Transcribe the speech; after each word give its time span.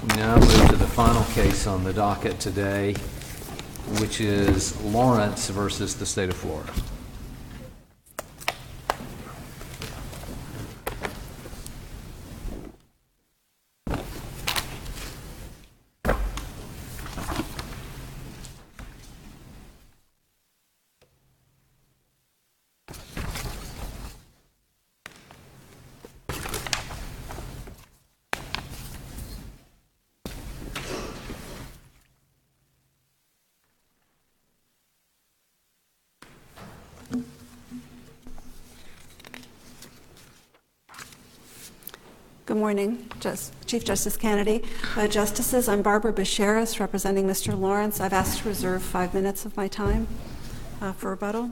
We 0.00 0.14
now 0.14 0.36
move 0.36 0.68
to 0.68 0.76
the 0.76 0.86
final 0.86 1.24
case 1.34 1.66
on 1.66 1.82
the 1.82 1.92
docket 1.92 2.38
today, 2.38 2.94
which 3.98 4.20
is 4.20 4.80
Lawrence 4.84 5.48
versus 5.50 5.96
the 5.96 6.06
state 6.06 6.28
of 6.28 6.36
Florida. 6.36 6.72
Good 42.46 42.56
morning, 42.56 43.07
Just, 43.20 43.52
Chief 43.66 43.84
Justice 43.84 44.16
Canady. 44.16 44.62
Uh, 44.96 45.08
Justices, 45.08 45.68
I'm 45.68 45.82
Barbara 45.82 46.12
Busharis, 46.12 46.78
representing 46.78 47.26
Mr. 47.26 47.58
Lawrence. 47.58 48.00
I've 48.00 48.12
asked 48.12 48.42
to 48.42 48.48
reserve 48.48 48.82
five 48.82 49.12
minutes 49.12 49.44
of 49.44 49.56
my 49.56 49.66
time 49.66 50.06
uh, 50.80 50.92
for 50.92 51.10
rebuttal. 51.10 51.50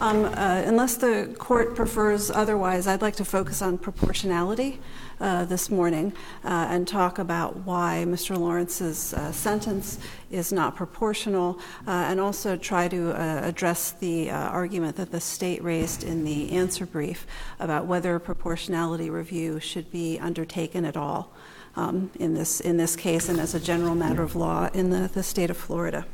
Um, 0.00 0.24
uh, 0.24 0.62
unless 0.66 0.96
the 0.96 1.34
court 1.38 1.74
prefers 1.74 2.30
otherwise, 2.30 2.86
I'd 2.86 3.02
like 3.02 3.16
to 3.16 3.24
focus 3.24 3.62
on 3.62 3.78
proportionality 3.78 4.78
uh, 5.20 5.46
this 5.46 5.70
morning 5.70 6.12
uh, 6.44 6.66
and 6.68 6.86
talk 6.86 7.18
about 7.18 7.56
why 7.58 8.04
Mr. 8.06 8.36
Lawrence's 8.36 9.14
uh, 9.14 9.32
sentence 9.32 9.98
is 10.30 10.52
not 10.52 10.76
proportional, 10.76 11.58
uh, 11.86 11.90
and 11.90 12.20
also 12.20 12.56
try 12.56 12.88
to 12.88 13.12
uh, 13.12 13.40
address 13.42 13.92
the 13.92 14.30
argument 14.30 14.96
that 14.96 15.10
the 15.10 15.20
state 15.20 15.62
raised 15.64 16.04
in 16.04 16.24
the 16.24 16.52
answer 16.52 16.84
brief 16.84 17.26
about 17.58 17.86
whether 17.86 18.18
proportionality 18.18 19.08
review 19.08 19.58
should 19.58 19.90
be 19.90 20.18
undertaken 20.18 20.84
at 20.84 20.96
all 20.96 21.32
um, 21.76 22.10
in 22.18 22.34
this 22.34 22.60
in 22.60 22.76
this 22.76 22.96
case 22.96 23.28
and 23.28 23.38
as 23.38 23.54
a 23.54 23.60
general 23.60 23.94
matter 23.94 24.22
of 24.22 24.34
law 24.34 24.68
in 24.74 24.90
the, 24.90 25.08
the 25.12 25.22
state 25.22 25.50
of 25.50 25.56
Florida. 25.56 26.06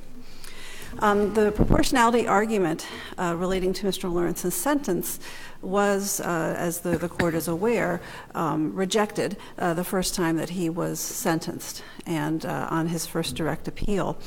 Um, 0.99 1.33
the 1.35 1.53
proportionality 1.53 2.29
argument 2.29 2.87
uh, 3.19 3.35
relating 3.37 3.73
to 3.75 3.87
Mr. 3.87 4.13
Lawrence's 4.13 4.55
sentence 4.55 5.19
was, 5.63 6.21
uh, 6.21 6.55
as 6.59 6.81
the, 6.81 6.99
the, 6.99 7.09
court 7.09 7.35
is 7.35 7.49
aware, 7.49 8.01
um, 8.35 8.75
rejected 8.75 9.37
uh, 9.59 9.75
the 9.75 9.85
first 9.85 10.15
time 10.15 10.37
that 10.37 10.51
he 10.51 10.69
was 10.69 11.01
sentenced 11.01 11.83
and 12.07 12.45
uh, 12.45 12.69
on 12.71 12.89
his 12.89 13.07
first 13.07 13.35
direct 13.37 13.69
appeal. 13.69 14.19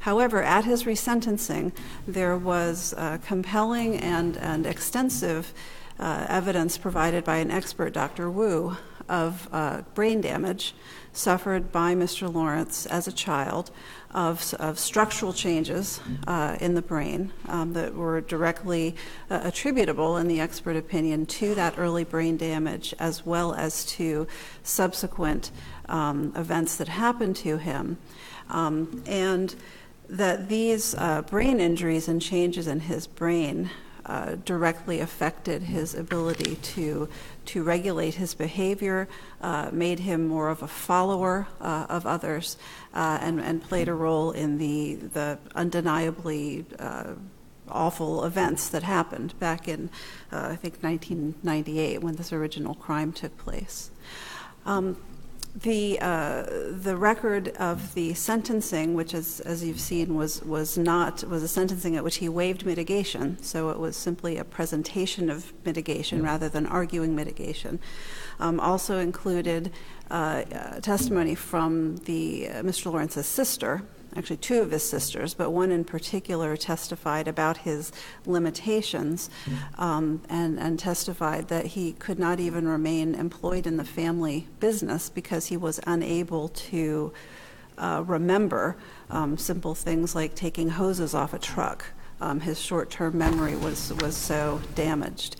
However, 0.00 0.42
at 0.42 0.64
his 0.64 0.84
resentencing, 0.84 1.72
there 2.06 2.36
was 2.36 2.94
uh, 2.96 3.18
compelling 3.24 3.96
and, 3.96 4.36
and 4.38 4.66
extensive 4.66 5.52
uh, 5.98 6.26
evidence 6.28 6.78
provided 6.78 7.24
by 7.24 7.36
an 7.36 7.50
expert, 7.50 7.92
Dr. 7.92 8.30
Wu, 8.30 8.76
of 9.08 9.48
brain 9.94 10.22
damage 10.22 10.74
suffered 11.12 11.70
by 11.70 11.94
Mr. 11.94 12.32
Lawrence 12.32 12.86
as 12.86 13.06
a 13.06 13.12
child 13.12 13.70
of, 14.14 14.54
of 14.54 14.78
structural 14.78 15.32
changes 15.32 16.00
uh, 16.26 16.56
in 16.60 16.74
the 16.74 16.82
brain 16.82 17.32
um, 17.48 17.72
that 17.72 17.94
were 17.94 18.20
directly 18.20 18.94
uh, 19.30 19.40
attributable, 19.42 20.16
in 20.16 20.28
the 20.28 20.40
expert 20.40 20.76
opinion, 20.76 21.26
to 21.26 21.54
that 21.54 21.74
early 21.76 22.04
brain 22.04 22.36
damage 22.36 22.94
as 22.98 23.26
well 23.26 23.54
as 23.54 23.84
to 23.84 24.26
subsequent 24.62 25.50
um, 25.88 26.32
events 26.36 26.76
that 26.76 26.88
happened 26.88 27.36
to 27.36 27.58
him. 27.58 27.98
Um, 28.48 29.02
and 29.06 29.54
that 30.08 30.48
these 30.48 30.94
uh, 30.94 31.22
brain 31.22 31.60
injuries 31.60 32.08
and 32.08 32.20
changes 32.20 32.66
in 32.66 32.80
his 32.80 33.06
brain 33.06 33.70
uh, 34.06 34.36
directly 34.44 35.00
affected 35.00 35.62
his 35.62 35.94
ability 35.94 36.56
to 36.56 37.08
to 37.46 37.62
regulate 37.62 38.14
his 38.14 38.34
behavior, 38.34 39.08
uh, 39.40 39.70
made 39.72 40.00
him 40.00 40.26
more 40.26 40.48
of 40.48 40.62
a 40.62 40.68
follower 40.68 41.46
uh, 41.60 41.86
of 41.88 42.06
others, 42.06 42.56
uh, 42.94 43.18
and, 43.20 43.38
and, 43.40 43.62
played 43.62 43.88
a 43.88 43.94
role 43.94 44.30
in 44.30 44.58
the 44.58 44.94
the 44.94 45.38
undeniably 45.54 46.64
uh, 46.78 47.12
awful 47.68 48.24
events 48.24 48.68
that 48.68 48.82
happened 48.82 49.38
back 49.38 49.68
in 49.68 49.88
I 50.30 50.56
think 50.56 50.82
1998 50.82 52.02
when 52.02 52.16
this 52.16 52.32
original 52.32 52.74
crime 52.74 53.12
took 53.12 53.36
place. 53.38 53.90
Um, 54.66 54.96
the 55.54 56.00
uh, 56.00 56.42
the 56.72 56.96
record 56.96 57.48
of 57.58 57.94
the 57.94 58.14
sentencing, 58.14 58.94
which 58.94 59.14
is, 59.14 59.38
as 59.40 59.62
you've 59.62 59.80
seen, 59.80 60.16
was 60.16 60.42
was 60.42 60.76
not 60.76 61.22
was 61.24 61.44
a 61.44 61.48
sentencing 61.48 61.94
at 61.96 62.02
which 62.02 62.16
he 62.16 62.28
waived 62.28 62.66
mitigation. 62.66 63.40
So 63.40 63.70
it 63.70 63.78
was 63.78 63.96
simply 63.96 64.36
a 64.36 64.44
presentation 64.44 65.30
of 65.30 65.52
mitigation 65.64 66.22
rather 66.22 66.48
than 66.48 66.66
arguing 66.66 67.14
mitigation. 67.14 67.78
Um, 68.40 68.58
also 68.58 68.98
included 68.98 69.70
uh, 70.10 70.42
uh, 70.52 70.80
testimony 70.80 71.36
from 71.36 71.98
the 71.98 72.48
uh, 72.48 72.52
Mr. 72.62 72.86
Lawrence's 72.86 73.26
sister, 73.26 73.82
actually 74.16 74.36
two 74.36 74.60
of 74.60 74.70
his 74.70 74.82
sisters, 74.82 75.34
but 75.34 75.50
one 75.50 75.70
in 75.70 75.84
particular 75.84 76.56
testified 76.56 77.28
about 77.28 77.58
his 77.58 77.92
limitations 78.26 79.30
um, 79.78 80.22
and, 80.28 80.58
and 80.58 80.78
testified 80.78 81.48
that 81.48 81.66
he 81.66 81.92
could 81.92 82.18
not 82.18 82.40
even 82.40 82.68
remain 82.68 83.14
employed 83.14 83.66
in 83.66 83.76
the 83.76 83.84
family 83.84 84.46
business 84.60 85.08
because 85.08 85.46
he 85.46 85.56
was 85.56 85.80
unable 85.86 86.48
to 86.48 87.12
uh, 87.78 88.04
remember 88.06 88.76
um, 89.10 89.36
simple 89.36 89.74
things 89.74 90.14
like 90.14 90.34
taking 90.34 90.68
hoses 90.68 91.14
off 91.14 91.34
a 91.34 91.38
truck. 91.38 91.84
Um, 92.20 92.40
his 92.40 92.60
short 92.60 92.90
term 92.90 93.18
memory 93.18 93.56
was, 93.56 93.92
was 93.94 94.16
so 94.16 94.60
damaged. 94.74 95.36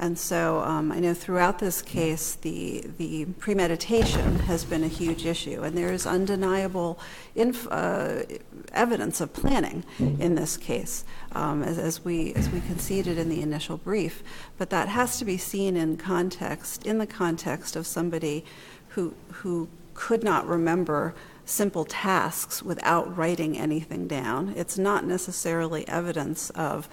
And 0.00 0.16
so 0.16 0.60
um, 0.60 0.92
I 0.92 1.00
know 1.00 1.12
throughout 1.12 1.58
this 1.58 1.82
case, 1.82 2.36
the, 2.36 2.84
the 2.98 3.24
premeditation 3.24 4.38
has 4.40 4.64
been 4.64 4.84
a 4.84 4.88
huge 4.88 5.26
issue, 5.26 5.62
and 5.62 5.76
there 5.76 5.92
is 5.92 6.06
undeniable 6.06 7.00
inf- 7.34 7.66
uh, 7.68 8.22
evidence 8.72 9.20
of 9.20 9.32
planning 9.32 9.84
in 9.98 10.36
this 10.36 10.56
case, 10.56 11.04
um, 11.32 11.64
as, 11.64 11.78
as, 11.78 12.04
we, 12.04 12.32
as 12.34 12.48
we 12.50 12.60
conceded 12.60 13.18
in 13.18 13.28
the 13.28 13.42
initial 13.42 13.76
brief. 13.76 14.22
But 14.56 14.70
that 14.70 14.88
has 14.88 15.18
to 15.18 15.24
be 15.24 15.36
seen 15.36 15.76
in 15.76 15.96
context, 15.96 16.86
in 16.86 16.98
the 16.98 17.06
context 17.06 17.74
of 17.74 17.84
somebody 17.84 18.44
who, 18.90 19.14
who 19.32 19.68
could 19.94 20.22
not 20.22 20.46
remember 20.46 21.12
simple 21.44 21.84
tasks 21.84 22.62
without 22.62 23.16
writing 23.16 23.58
anything 23.58 24.06
down. 24.06 24.52
It's 24.56 24.78
not 24.78 25.04
necessarily 25.04 25.88
evidence 25.88 26.50
of, 26.50 26.88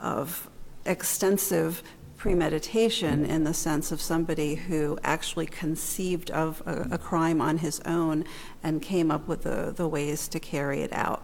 of 0.00 0.50
extensive 0.84 1.82
premeditation 2.24 3.26
in 3.26 3.44
the 3.44 3.52
sense 3.52 3.92
of 3.92 4.00
somebody 4.00 4.54
who 4.54 4.98
actually 5.04 5.44
conceived 5.44 6.30
of 6.30 6.62
a, 6.64 6.88
a 6.92 6.96
crime 6.96 7.38
on 7.38 7.58
his 7.58 7.80
own 7.80 8.24
and 8.62 8.80
came 8.80 9.10
up 9.10 9.28
with 9.28 9.42
the, 9.42 9.74
the 9.76 9.86
ways 9.86 10.26
to 10.26 10.40
carry 10.40 10.80
it 10.80 10.90
out. 10.94 11.22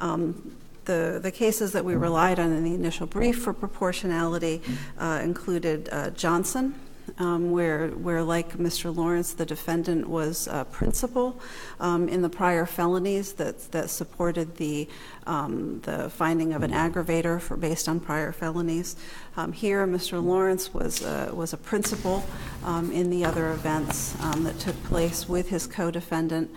Um, 0.00 0.56
the, 0.86 1.20
the 1.22 1.30
cases 1.30 1.70
that 1.70 1.84
we 1.84 1.94
relied 1.94 2.40
on 2.40 2.50
in 2.50 2.64
the 2.64 2.74
initial 2.74 3.06
brief 3.06 3.40
for 3.40 3.52
proportionality 3.52 4.60
uh, 4.98 5.20
included 5.22 5.88
uh, 5.92 6.10
Johnson, 6.10 6.74
um, 7.18 7.50
where, 7.50 7.88
where, 7.88 8.22
like 8.22 8.58
Mr. 8.58 8.94
Lawrence, 8.94 9.32
the 9.32 9.46
defendant 9.46 10.08
was 10.08 10.46
a 10.48 10.64
principal 10.64 11.40
um, 11.80 12.08
in 12.08 12.22
the 12.22 12.28
prior 12.28 12.66
felonies 12.66 13.34
that, 13.34 13.70
that 13.72 13.88
supported 13.88 14.56
the, 14.56 14.88
um, 15.26 15.80
the 15.82 16.10
finding 16.10 16.52
of 16.52 16.62
an 16.62 16.72
aggravator 16.72 17.40
for, 17.40 17.56
based 17.56 17.88
on 17.88 18.00
prior 18.00 18.32
felonies. 18.32 18.96
Um, 19.38 19.52
here, 19.52 19.86
Mr. 19.86 20.20
Lawrence 20.20 20.74
was, 20.74 21.04
uh, 21.04 21.30
was 21.32 21.52
a 21.52 21.56
principal 21.56 22.24
um, 22.64 22.90
in 22.90 23.08
the 23.08 23.24
other 23.24 23.52
events 23.52 24.20
um, 24.20 24.42
that 24.42 24.58
took 24.58 24.74
place 24.82 25.28
with 25.28 25.48
his 25.48 25.64
co-defendant. 25.64 26.50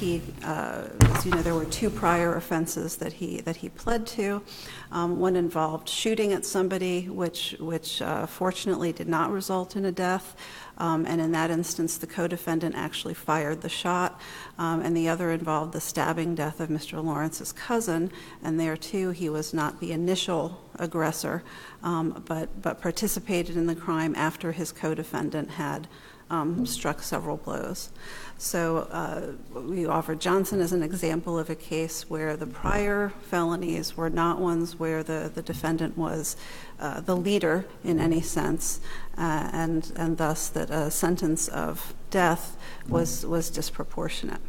he, 0.00 0.20
uh, 0.42 0.88
as 1.00 1.24
you 1.24 1.30
know, 1.30 1.40
there 1.42 1.54
were 1.54 1.66
two 1.66 1.90
prior 1.90 2.34
offenses 2.34 2.96
that 2.96 3.12
he, 3.12 3.42
that 3.42 3.54
he 3.54 3.68
pled 3.68 4.08
to. 4.08 4.42
one 4.90 5.36
involved 5.36 5.88
shooting 5.88 6.32
at 6.32 6.44
somebody, 6.44 7.08
which, 7.08 7.54
which 7.60 8.02
uh, 8.02 8.26
fortunately 8.26 8.92
did 8.92 9.06
not 9.06 9.30
result 9.30 9.76
in 9.76 9.84
a 9.84 9.92
death. 9.92 10.34
Um, 10.78 11.06
and 11.06 11.20
in 11.20 11.32
that 11.32 11.50
instance, 11.50 11.96
the 11.98 12.06
co 12.06 12.26
defendant 12.26 12.74
actually 12.74 13.14
fired 13.14 13.60
the 13.60 13.68
shot, 13.68 14.20
um, 14.58 14.80
and 14.80 14.96
the 14.96 15.08
other 15.08 15.30
involved 15.30 15.72
the 15.72 15.80
stabbing 15.80 16.34
death 16.34 16.60
of 16.60 16.68
Mr. 16.68 17.02
Lawrence's 17.02 17.52
cousin. 17.52 18.10
And 18.42 18.58
there, 18.58 18.76
too, 18.76 19.10
he 19.10 19.28
was 19.28 19.54
not 19.54 19.80
the 19.80 19.92
initial 19.92 20.60
aggressor, 20.78 21.42
um, 21.82 22.22
but, 22.26 22.60
but 22.60 22.80
participated 22.80 23.56
in 23.56 23.66
the 23.66 23.76
crime 23.76 24.14
after 24.16 24.52
his 24.52 24.72
co 24.72 24.94
defendant 24.94 25.50
had. 25.50 25.88
um, 26.30 26.66
struck 26.66 27.02
several 27.02 27.36
blows. 27.36 27.90
So 28.38 28.88
uh, 28.90 29.32
we 29.60 29.86
offered 29.86 30.20
Johnson 30.20 30.60
as 30.60 30.72
an 30.72 30.82
example 30.82 31.38
of 31.38 31.50
a 31.50 31.54
case 31.54 32.08
where 32.08 32.36
the 32.36 32.46
prior 32.46 33.12
felonies 33.22 33.96
were 33.96 34.10
not 34.10 34.40
ones 34.40 34.78
where 34.78 35.02
the, 35.02 35.30
the 35.34 35.42
defendant 35.42 35.96
was 35.96 36.36
uh, 36.84 37.00
the 37.00 37.16
leader 37.16 37.64
in 37.82 37.98
any 37.98 38.20
sense, 38.20 38.80
uh, 39.16 39.48
and, 39.52 39.90
and 39.96 40.18
thus 40.18 40.48
that 40.50 40.68
a 40.70 40.90
sentence 40.90 41.48
of 41.48 41.94
death 42.10 42.56
was, 42.88 43.24
was 43.24 43.48
disproportionate. 43.48 44.40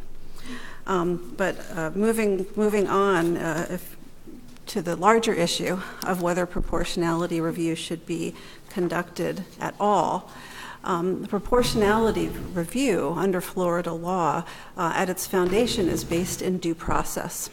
Um, 0.86 1.34
but 1.36 1.56
uh, 1.74 1.90
moving, 1.94 2.46
moving 2.54 2.88
on, 2.88 3.38
uh, 3.38 3.66
if, 3.70 3.96
to 4.66 4.82
the 4.82 4.96
larger 4.96 5.32
issue 5.32 5.80
of 6.06 6.20
whether 6.20 6.44
proportionality 6.44 7.40
review 7.40 7.74
should 7.74 8.04
be 8.04 8.34
conducted 8.68 9.44
at 9.58 9.74
all. 9.80 10.30
Um, 10.84 11.22
the 11.22 11.28
proportionality 11.28 12.28
review 12.28 13.14
under 13.16 13.40
Florida 13.40 13.92
law, 13.92 14.44
uh, 14.76 14.92
at 14.94 15.08
its 15.08 15.26
foundation, 15.26 15.88
is 15.88 16.04
based 16.04 16.42
in 16.42 16.58
due 16.58 16.74
process. 16.74 17.48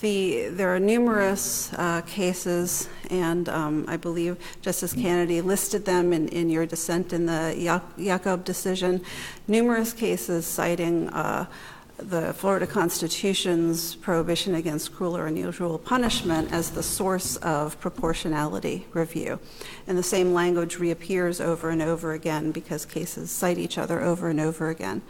The, 0.00 0.48
there 0.50 0.72
are 0.72 0.78
numerous 0.78 1.72
uh, 1.72 2.02
cases, 2.02 2.88
and 3.10 3.48
um, 3.48 3.84
I 3.88 3.96
believe 3.96 4.36
Justice 4.62 4.92
Canady 4.92 5.40
listed 5.40 5.84
them 5.84 6.12
in, 6.12 6.28
in 6.28 6.50
your 6.50 6.66
dissent 6.66 7.12
in 7.12 7.26
the 7.26 7.82
Jacob 7.98 8.44
decision. 8.44 9.02
Numerous 9.48 9.92
cases 9.92 10.46
citing 10.46 11.08
uh, 11.08 11.46
the 11.96 12.32
Florida 12.32 12.64
Constitution's 12.64 13.96
prohibition 13.96 14.54
against 14.54 14.94
cruel 14.94 15.16
or 15.16 15.26
unusual 15.26 15.78
punishment 15.78 16.52
as 16.52 16.70
the 16.70 16.82
source 16.82 17.34
of 17.38 17.78
proportionality 17.80 18.86
review. 18.92 19.40
And 19.88 19.98
the 19.98 20.04
same 20.04 20.32
language 20.32 20.78
reappears 20.78 21.40
over 21.40 21.70
and 21.70 21.82
over 21.82 22.12
again 22.12 22.52
because 22.52 22.84
cases 22.84 23.32
cite 23.32 23.58
each 23.58 23.78
other 23.78 24.00
over 24.00 24.28
and 24.28 24.38
over 24.38 24.70
again. 24.70 25.02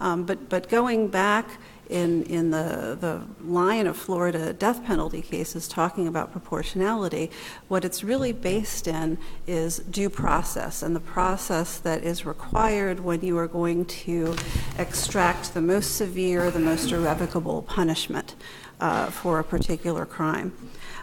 Um, 0.00 0.24
but, 0.24 0.50
but 0.50 0.68
going 0.68 1.08
back 1.08 1.48
in, 1.88 2.22
in 2.24 2.50
the, 2.50 2.96
the 3.00 3.22
line 3.44 3.86
of 3.86 3.96
Florida 3.96 4.52
death 4.52 4.84
penalty 4.84 5.22
cases 5.22 5.68
talking 5.68 6.06
about 6.06 6.32
proportionality, 6.32 7.30
what 7.68 7.84
it's 7.84 8.02
really 8.02 8.32
based 8.32 8.88
in 8.88 9.18
is 9.46 9.78
due 9.78 10.10
process 10.10 10.82
and 10.82 10.94
the 10.94 11.00
process 11.00 11.78
that 11.78 12.02
is 12.02 12.24
required 12.24 13.00
when 13.00 13.20
you 13.20 13.36
are 13.38 13.48
going 13.48 13.84
to 13.84 14.34
extract 14.78 15.54
the 15.54 15.60
most 15.60 15.96
severe, 15.96 16.50
the 16.50 16.58
most 16.58 16.90
irrevocable 16.90 17.62
punishment 17.62 18.34
uh, 18.80 19.06
for 19.06 19.38
a 19.38 19.44
particular 19.44 20.04
crime. 20.04 20.52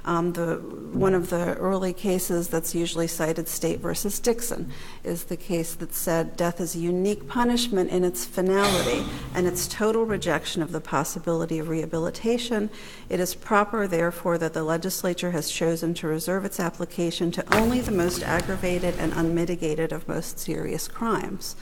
Um, 0.03 0.33
the, 0.33 0.55
one 0.55 1.13
of 1.13 1.29
the 1.29 1.55
early 1.55 1.93
cases 1.93 2.47
that's 2.47 2.73
usually 2.73 3.07
cited, 3.07 3.47
State 3.47 3.79
versus 3.79 4.19
Dixon, 4.19 4.71
is 5.03 5.25
the 5.25 5.37
case 5.37 5.75
that 5.75 5.93
said 5.93 6.35
death 6.35 6.59
is 6.59 6.75
a 6.75 6.79
unique 6.79 7.27
punishment 7.27 7.91
in 7.91 8.03
its 8.03 8.25
finality 8.25 9.05
and 9.35 9.45
its 9.45 9.67
total 9.67 10.05
rejection 10.05 10.61
of 10.61 10.71
the 10.71 10.81
possibility 10.81 11.59
of 11.59 11.69
rehabilitation. 11.69 12.69
It 13.09 13.19
is 13.19 13.35
proper, 13.35 13.87
therefore, 13.87 14.37
that 14.39 14.53
the 14.53 14.63
legislature 14.63 15.31
has 15.31 15.51
chosen 15.51 15.93
to 15.95 16.07
reserve 16.07 16.45
its 16.45 16.59
application 16.59 17.31
to 17.31 17.55
only 17.55 17.81
the 17.81 17.91
most 17.91 18.23
aggravated 18.23 18.95
and 18.97 19.13
unmitigated 19.13 19.91
of 19.91 20.07
most 20.07 20.39
serious 20.39 20.87
crimes. 20.87 21.55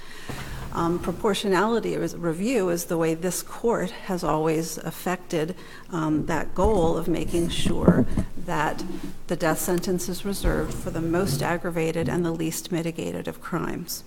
Um, 0.72 1.00
proportionality 1.00 1.98
review 1.98 2.70
is 2.70 2.86
the 2.86 2.98
way 2.98 3.16
this 3.16 3.42
court 3.42 3.90
has 3.92 4.24
always 4.24 4.78
affected 4.78 5.56
um, 5.92 6.28
that 6.28 6.54
goal 6.54 6.98
of 6.98 7.08
making 7.08 7.50
sure 7.50 8.06
that 8.46 8.84
the 9.28 9.36
death 9.36 9.60
sentence 9.60 10.08
is 10.08 10.26
reserved 10.26 10.74
for 10.74 10.92
the 10.92 11.02
most 11.02 11.42
aggravated 11.42 12.08
and 12.08 12.24
the 12.24 12.32
least 12.32 12.72
mitigated 12.72 13.28
of 13.28 13.42
crimes. 13.42 14.04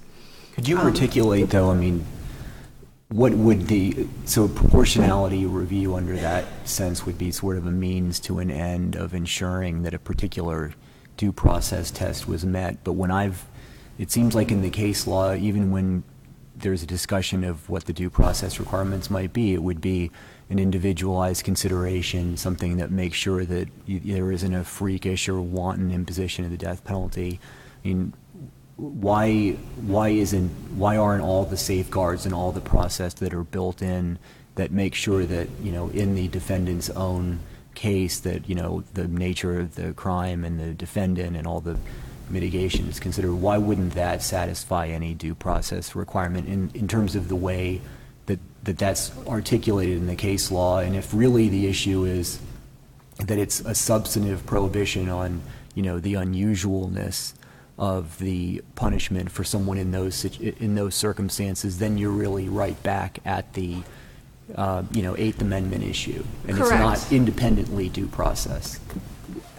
Could 0.55 0.69
you 0.69 0.79
articulate, 0.79 1.50
though, 1.50 1.70
I 1.70 1.75
mean, 1.75 2.05
what 3.09 3.32
would 3.32 3.67
the, 3.67 4.06
so 4.25 4.49
proportionality 4.49 5.47
review 5.47 5.97
under 5.97 6.17
that 6.17 6.44
sense 6.69 7.05
would 7.05 7.19
be 7.19 7.31
sort 7.31 7.56
of 7.56 7.67
a 7.67 7.70
means 7.70 8.20
to 8.20 8.38
an 8.38 8.50
end 8.50 8.94
of 8.94 9.14
ensuring 9.14 9.82
that 9.82 9.94
a 9.94 9.99
particular 9.99 10.73
due 11.17 11.32
process 11.32 11.91
test 11.91 12.26
was 12.26 12.44
met. 12.44 12.85
But 12.85 12.93
when 12.93 13.11
I've, 13.11 13.47
it 13.99 14.11
seems 14.11 14.35
like 14.35 14.50
in 14.50 14.62
the 14.62 14.70
case 14.70 15.06
law, 15.06 15.35
even 15.35 15.70
when 15.70 16.05
there's 16.62 16.82
a 16.82 16.87
discussion 16.87 17.44
of 17.44 17.69
what 17.69 17.85
the 17.85 17.93
due 17.93 18.11
process 18.11 18.59
requirements 18.59 19.11
might 19.11 19.32
be, 19.32 19.53
it 19.53 19.62
would 19.62 19.81
be 19.81 20.11
an 20.49 20.59
individualized 20.59 21.44
consideration, 21.44 22.37
something 22.37 22.76
that 22.79 22.91
makes 22.91 23.17
sure 23.17 23.44
that 23.44 23.69
you, 23.87 24.00
there 24.00 24.32
isn't 24.32 24.55
a 24.55 24.64
freakish 24.64 25.29
or 25.29 25.41
wanton 25.41 25.91
imposition 25.91 26.44
of 26.44 26.50
the 26.50 26.56
death 26.56 26.85
penalty. 26.85 27.41
I 27.85 27.88
mean, 27.88 28.12
why 28.76 29.50
why 29.82 30.09
isn't 30.09 30.49
why 30.76 30.97
aren't 30.97 31.23
all 31.23 31.44
the 31.44 31.56
safeguards 31.56 32.25
and 32.25 32.35
all 32.35 32.53
the 32.53 32.61
process 32.61 33.14
that 33.14 33.35
are 33.35 33.44
built 33.44 33.82
in 33.82 34.19
that 34.55 34.73
make 34.73 34.94
sure 34.94 35.25
that 35.25 35.49
you 35.62 35.70
know 35.70 35.88
in 35.91 36.14
the 36.14 36.29
defendant's 36.29 36.91
own 36.91 37.41
case 37.75 38.20
that 38.20 38.49
you 38.49 38.55
know 38.55 38.82
the 38.94 39.06
nature 39.06 39.61
of 39.61 39.75
the 39.76 39.93
crime 39.93 40.44
and 40.44 40.59
the 40.59 40.75
defendant 40.75 41.37
and 41.37 41.47
all 41.47 41.61
the 41.61 41.79
mitigation 42.32 42.88
is 42.88 42.99
considered, 42.99 43.32
why 43.32 43.58
wouldn't 43.58 43.94
that 43.94 44.23
satisfy 44.23 44.88
any 44.88 45.14
due 45.14 45.34
process 45.34 45.94
requirement 45.94 46.49
in, 46.49 46.70
in 46.75 46.88
terms 46.88 47.14
of 47.14 47.29
the 47.29 47.37
way 47.37 47.81
that, 48.26 48.38
that 48.64 48.79
that's 48.79 49.12
articulated 49.26 49.99
in 49.99 50.06
the 50.06 50.17
case 50.17 50.50
law? 50.50 50.79
And 50.79 50.96
if 50.96 51.12
really 51.12 51.49
the 51.49 51.67
issue 51.67 52.05
is 52.05 52.40
that 53.19 53.38
it's 53.38 53.61
a 53.61 53.75
substantive 53.75 54.46
prohibition 54.46 55.08
on, 55.08 55.43
you 55.75 55.82
know, 55.82 56.00
the 56.00 56.14
unusualness 56.14 57.34
of 57.79 58.19
the 58.19 58.62
punishment 58.75 59.31
for 59.31 59.44
someone 59.44 59.78
in 59.78 59.90
those 59.90 60.25
in 60.38 60.75
those 60.75 60.94
circumstances, 60.94 61.78
then 61.78 61.99
you're 61.99 62.11
really 62.11 62.49
right 62.49 62.81
back 62.82 63.19
at 63.25 63.52
the 63.55 63.82
uh, 64.55 64.82
you 64.93 65.02
know 65.02 65.17
Eighth 65.17 65.40
Amendment 65.40 65.82
issue, 65.82 66.25
and 66.46 66.56
Correct. 66.56 66.73
it's 66.73 67.11
not 67.11 67.12
independently 67.12 67.88
due 67.88 68.06
process. 68.06 68.78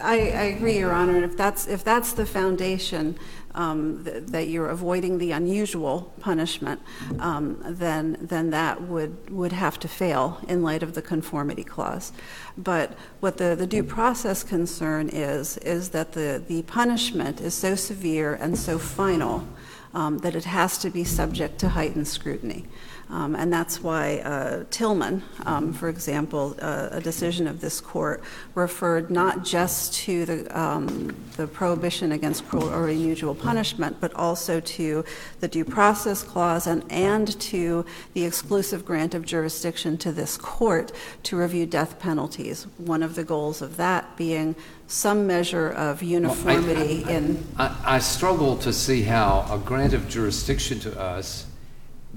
I, 0.03 0.15
I 0.15 0.43
agree, 0.55 0.77
Your 0.77 0.91
Honor. 0.91 1.15
And 1.15 1.25
if 1.25 1.37
that's, 1.37 1.67
if 1.67 1.83
that's 1.83 2.13
the 2.13 2.25
foundation, 2.25 3.17
um, 3.55 4.03
th- 4.03 4.23
that 4.27 4.47
you're 4.47 4.69
avoiding 4.69 5.17
the 5.17 5.31
unusual 5.31 6.13
punishment, 6.19 6.81
um, 7.19 7.57
then, 7.65 8.17
then 8.19 8.49
that 8.49 8.81
would, 8.81 9.29
would 9.29 9.51
have 9.53 9.79
to 9.79 9.87
fail 9.87 10.39
in 10.47 10.63
light 10.63 10.83
of 10.83 10.93
the 10.93 11.01
conformity 11.01 11.63
clause. 11.63 12.11
But 12.57 12.93
what 13.19 13.37
the, 13.37 13.55
the 13.55 13.67
due 13.67 13.83
process 13.83 14.43
concern 14.43 15.09
is, 15.09 15.57
is 15.59 15.89
that 15.89 16.13
the, 16.13 16.43
the 16.45 16.63
punishment 16.63 17.41
is 17.41 17.53
so 17.53 17.75
severe 17.75 18.33
and 18.35 18.57
so 18.57 18.77
final 18.77 19.47
um, 19.93 20.17
that 20.19 20.35
it 20.35 20.45
has 20.45 20.77
to 20.79 20.89
be 20.89 21.03
subject 21.03 21.59
to 21.59 21.69
heightened 21.69 22.07
scrutiny. 22.07 22.65
Um, 23.13 23.35
and 23.35 23.53
that's 23.53 23.79
why 23.79 24.17
uh, 24.25 24.63
Tillman, 24.71 25.21
um, 25.45 25.71
for 25.71 25.87
example, 25.87 26.55
uh, 26.59 26.89
a 26.91 26.99
decision 26.99 27.45
of 27.45 27.61
this 27.61 27.79
court 27.79 28.23
referred 28.55 29.11
not 29.11 29.45
just 29.45 29.93
to 30.05 30.25
the, 30.25 30.59
um, 30.59 31.15
the 31.37 31.45
prohibition 31.45 32.11
against 32.13 32.49
cruel 32.49 32.67
or 32.73 32.87
unusual 32.87 33.35
punishment, 33.35 33.97
but 33.99 34.11
also 34.15 34.59
to 34.61 35.05
the 35.41 35.47
due 35.47 35.63
process 35.63 36.23
clause 36.23 36.65
and, 36.65 36.83
and 36.91 37.39
to 37.39 37.85
the 38.13 38.25
exclusive 38.25 38.83
grant 38.83 39.13
of 39.13 39.23
jurisdiction 39.27 39.95
to 39.99 40.11
this 40.11 40.35
court 40.35 40.91
to 41.21 41.37
review 41.37 41.67
death 41.67 41.99
penalties. 41.99 42.65
One 42.77 43.03
of 43.03 43.13
the 43.13 43.23
goals 43.23 43.61
of 43.61 43.77
that 43.77 44.17
being 44.17 44.55
some 44.87 45.27
measure 45.27 45.69
of 45.69 46.01
uniformity 46.01 47.03
well, 47.03 47.09
I, 47.09 47.13
in. 47.13 47.47
I, 47.57 47.81
I 47.85 47.99
struggle 47.99 48.57
to 48.57 48.73
see 48.73 49.03
how 49.03 49.45
a 49.51 49.59
grant 49.59 49.93
of 49.93 50.09
jurisdiction 50.09 50.79
to 50.79 50.99
us 50.99 51.45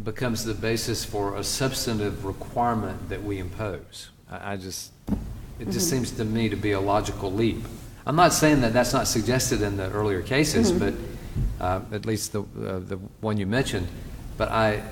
becomes 0.05 0.45
the 0.45 0.55
basis 0.55 1.05
for 1.05 1.37
a 1.37 1.45
substantive 1.45 2.25
requirement 2.25 3.09
that 3.09 3.23
we 3.23 3.39
impose. 3.39 4.11
I, 4.31 4.53
I 4.53 4.57
just, 4.57 4.93
it 5.09 5.67
just 5.67 5.69
mm-hmm. 5.69 5.79
seems 5.79 6.11
to 6.13 6.25
me 6.25 6.49
to 6.49 6.57
be 6.57 6.73
a 6.73 6.81
logical 6.81 7.33
leap. 7.33 7.65
I'm 8.07 8.17
not 8.17 8.33
saying 8.33 8.61
that 8.61 8.73
that's 8.73 8.93
not 8.93 9.09
suggested 9.09 9.63
in 9.63 9.77
the 9.77 9.91
earlier 9.91 10.23
cases, 10.23 10.71
mm-hmm. 10.71 10.79
but 11.59 11.65
uh, 11.65 11.81
at 11.93 12.07
least 12.07 12.33
the 12.33 12.43
uh, 12.43 12.79
the 12.79 12.97
one 13.21 13.37
you 13.37 13.47
mentioned. 13.47 13.89
But 14.37 14.51
I, 14.51 14.83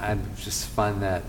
I 0.00 0.16
just 0.38 0.68
find 0.68 1.02
that 1.02 1.22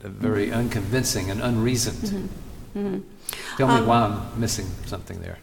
very 0.00 0.46
mm-hmm. 0.46 0.60
unconvincing 0.60 1.30
and 1.30 1.42
unreasoned. 1.42 1.98
Mm-hmm. 1.98 2.78
mm-hmm. 2.78 3.56
Tell 3.56 3.68
me 3.68 3.74
um, 3.74 3.86
why 3.86 4.00
I'm 4.02 4.40
missing 4.40 4.66
something 4.86 5.20
there. 5.20 5.38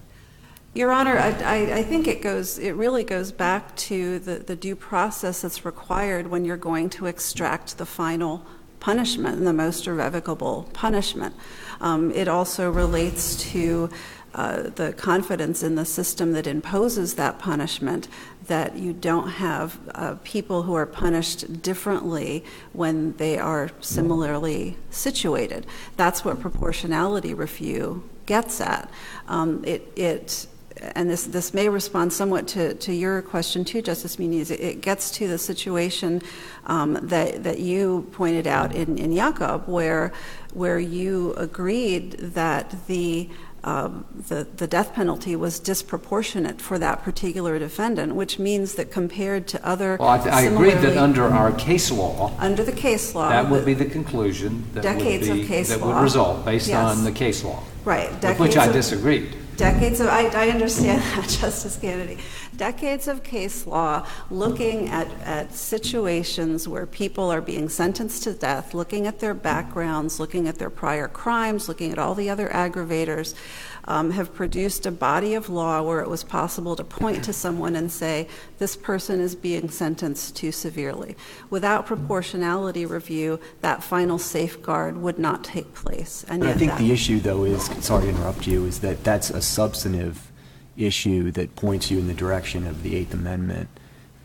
Your 0.73 0.93
Honor, 0.93 1.17
I, 1.17 1.31
I, 1.31 1.55
I, 1.79 1.83
think 1.83 2.07
it 2.07 2.21
goes. 2.21 2.57
It 2.57 2.71
really 2.71 3.03
goes 3.03 3.33
back 3.33 3.75
to 3.75 4.19
the, 4.19 4.35
the 4.35 4.55
due 4.55 4.77
process 4.77 5.41
that's 5.41 5.65
required 5.65 6.27
when 6.27 6.45
you're 6.45 6.55
going 6.55 6.89
to 6.91 7.07
extract 7.07 7.77
the 7.77 7.85
final 7.85 8.45
punishment 8.79 9.37
and 9.37 9.45
the 9.45 9.51
most 9.51 9.85
irrevocable 9.85 10.69
punishment. 10.71 11.35
Um, 11.81 12.09
it 12.11 12.29
also 12.29 12.71
relates 12.71 13.35
to 13.51 13.89
uh, 14.33 14.69
the 14.69 14.93
confidence 14.93 15.61
in 15.61 15.75
the 15.75 15.83
system 15.83 16.31
that 16.31 16.47
imposes 16.47 17.15
that 17.15 17.37
punishment. 17.37 18.07
That 18.47 18.77
you 18.77 18.93
don't 18.93 19.27
have 19.27 19.77
uh, 19.93 20.15
people 20.23 20.63
who 20.63 20.73
are 20.75 20.85
punished 20.85 21.61
differently 21.61 22.45
when 22.71 23.17
they 23.17 23.37
are 23.37 23.71
similarly 23.81 24.77
situated. 24.89 25.65
That's 25.97 26.23
what 26.23 26.39
proportionality 26.39 27.33
review 27.33 28.09
gets 28.25 28.61
at. 28.61 28.89
Um, 29.27 29.65
it, 29.65 29.91
it 29.97 30.47
and 30.81 31.09
this, 31.09 31.25
this 31.25 31.53
may 31.53 31.69
respond 31.69 32.11
somewhat 32.11 32.47
to, 32.49 32.73
to 32.75 32.93
your 32.93 33.21
question 33.21 33.63
too, 33.63 33.81
Justice 33.81 34.15
Muniz, 34.17 34.49
it- 34.51 34.81
gets 34.81 35.11
to 35.11 35.27
the 35.27 35.37
situation 35.37 36.21
um, 36.65 36.97
that, 37.01 37.43
that 37.43 37.59
you 37.59 38.07
pointed 38.13 38.47
out 38.47 38.73
in, 38.75 38.97
in 38.97 39.13
Jakob, 39.15 39.67
where, 39.67 40.11
where 40.53 40.79
you 40.79 41.33
agreed 41.33 42.13
that 42.13 42.87
the, 42.87 43.29
um, 43.63 44.05
the, 44.27 44.47
the 44.57 44.65
death 44.65 44.93
penalty 44.95 45.35
was 45.35 45.59
disproportionate 45.59 46.59
for 46.59 46.79
that 46.79 47.03
particular 47.03 47.59
defendant, 47.59 48.15
which 48.15 48.39
means 48.39 48.73
that 48.75 48.89
compared 48.89 49.47
to 49.49 49.63
other 49.67 49.97
Well, 49.99 50.09
I, 50.09 50.17
I 50.29 50.41
agree 50.43 50.71
that 50.71 50.97
under 50.97 51.25
our 51.25 51.51
case 51.51 51.91
law, 51.91 52.35
Under 52.39 52.63
the 52.63 52.71
case 52.71 53.13
law. 53.13 53.29
that 53.29 53.49
would 53.51 53.65
be 53.65 53.75
the 53.75 53.85
conclusion 53.85 54.63
that 54.73 54.83
would 54.83 54.97
Decades 54.97 55.27
of 55.27 55.35
be, 55.37 55.45
case 55.47 55.69
that 55.69 55.79
law. 55.81 55.93
would 55.95 56.01
result 56.01 56.43
based 56.43 56.69
Yes. 56.69 56.97
on 56.97 57.03
the 57.03 57.11
case 57.11 57.43
law. 57.43 57.61
Right. 57.85 58.09
Decades 58.19 58.39
With 58.39 58.49
which 58.49 58.57
I 58.57 58.65
decades 58.67 58.91
of- 58.91 58.97
disagreed. 58.97 59.35
Decades 59.57 59.99
of, 59.99 60.07
I, 60.07 60.27
I 60.27 60.49
understand 60.49 61.01
that, 61.01 61.29
Justice 61.41 61.77
Canady. 61.77 62.17
Decades 62.55 63.07
of 63.07 63.23
case 63.23 63.67
law 63.67 64.05
looking 64.29 64.89
at, 64.89 65.07
at 65.21 65.53
situations 65.53 66.67
where 66.67 66.85
people 66.85 67.31
are 67.31 67.41
being 67.41 67.69
sentenced 67.69 68.23
to 68.23 68.33
death, 68.33 68.73
looking 68.73 69.07
at 69.07 69.19
their 69.19 69.33
backgrounds, 69.33 70.19
looking 70.19 70.47
at 70.47 70.57
their 70.57 70.69
prior 70.69 71.07
crimes, 71.07 71.67
looking 71.67 71.91
at 71.91 71.99
all 71.99 72.15
the 72.15 72.29
other 72.29 72.49
aggravators, 72.49 73.35
um, 73.85 74.11
have 74.11 74.33
produced 74.33 74.85
a 74.85 74.91
body 74.91 75.33
of 75.33 75.49
law 75.49 75.81
where 75.81 76.01
it 76.01 76.09
was 76.09 76.23
possible 76.23 76.75
to 76.75 76.83
point 76.83 77.23
to 77.23 77.33
someone 77.33 77.75
and 77.75 77.91
say, 77.91 78.27
this 78.59 78.75
person 78.75 79.19
is 79.19 79.35
being 79.35 79.69
sentenced 79.69 80.35
too 80.35 80.51
severely. 80.51 81.15
Without 81.49 81.85
proportionality 81.85 82.85
review, 82.85 83.39
that 83.61 83.83
final 83.83 84.17
safeguard 84.17 84.97
would 84.97 85.19
not 85.19 85.43
take 85.43 85.73
place. 85.73 86.25
And 86.27 86.43
I 86.43 86.53
think 86.53 86.77
the 86.77 86.91
issue, 86.91 87.19
though, 87.19 87.43
is, 87.43 87.65
sorry 87.83 88.03
to 88.03 88.09
interrupt 88.09 88.47
you, 88.47 88.65
is 88.65 88.79
that 88.81 89.03
that's 89.03 89.29
a 89.29 89.41
substantive 89.41 90.31
issue 90.77 91.31
that 91.31 91.55
points 91.55 91.91
you 91.91 91.99
in 91.99 92.07
the 92.07 92.13
direction 92.13 92.65
of 92.65 92.83
the 92.83 92.95
Eighth 92.95 93.13
Amendment, 93.13 93.69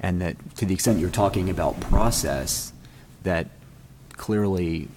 and 0.01 0.21
that 0.21 0.37
to 0.57 0.65
the 0.65 0.75
extent 0.75 0.99
you're 0.99 1.11
talking 1.11 1.51
about 1.51 1.81
process, 1.81 2.73
that 3.23 3.49
clearly 4.13 4.89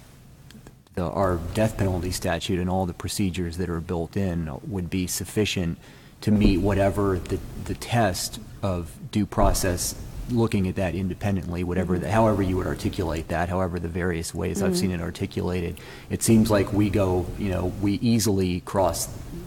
the, 1.00 1.10
our 1.10 1.36
death 1.54 1.78
penalty 1.78 2.10
statute 2.10 2.58
and 2.58 2.68
all 2.68 2.84
the 2.84 2.92
procedures 2.92 3.56
that 3.56 3.70
are 3.70 3.80
built 3.80 4.16
in 4.16 4.50
would 4.66 4.90
be 4.90 5.06
sufficient 5.06 5.78
to 6.20 6.30
meet 6.30 6.58
whatever 6.58 7.18
the, 7.18 7.38
the 7.64 7.74
test 7.74 8.38
of 8.62 8.92
due 9.10 9.24
process, 9.24 9.94
looking 10.28 10.68
at 10.68 10.76
that 10.76 10.94
independently, 10.94 11.64
whatever, 11.64 11.98
the- 11.98 12.04
mm-hmm. 12.04 12.14
however 12.14 12.42
you 12.42 12.58
would 12.58 12.66
articulate 12.66 13.28
that, 13.28 13.48
however 13.48 13.80
the 13.80 13.88
various 13.88 14.34
ways 14.34 14.62
I've 14.62 14.72
mm-hmm. 14.72 14.80
seen 14.80 14.90
it 14.90 15.00
articulated. 15.00 15.80
It 16.10 16.22
seems 16.22 16.50
like 16.50 16.70
we 16.74 16.90
go, 16.90 17.26
you 17.38 17.48
know, 17.48 17.72
we 17.80 17.94
easily 17.94 18.60
cross 18.60 19.06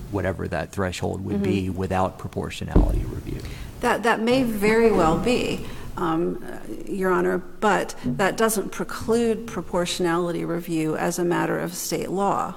whatever 0.10 0.48
that 0.48 0.72
threshold 0.72 1.24
would 1.24 1.44
be 1.44 1.68
mm-hmm. 1.68 1.78
without 1.78 2.18
proportionality 2.18 3.06
review. 3.06 3.42
That, 3.82 4.02
that 4.04 4.22
may 4.22 4.42
very 4.42 4.92
well 4.92 5.20
be, 5.20 5.68
um, 5.98 6.44
Your 6.88 7.12
Honor, 7.12 7.38
but 7.38 7.96
that 8.06 8.38
doesn't 8.38 8.72
preclude 8.72 9.48
proportionality 9.48 10.46
review 10.46 10.96
as 10.96 11.20
a 11.20 11.26
matter 11.26 11.60
of 11.60 11.74
state 11.74 12.10
law. 12.10 12.56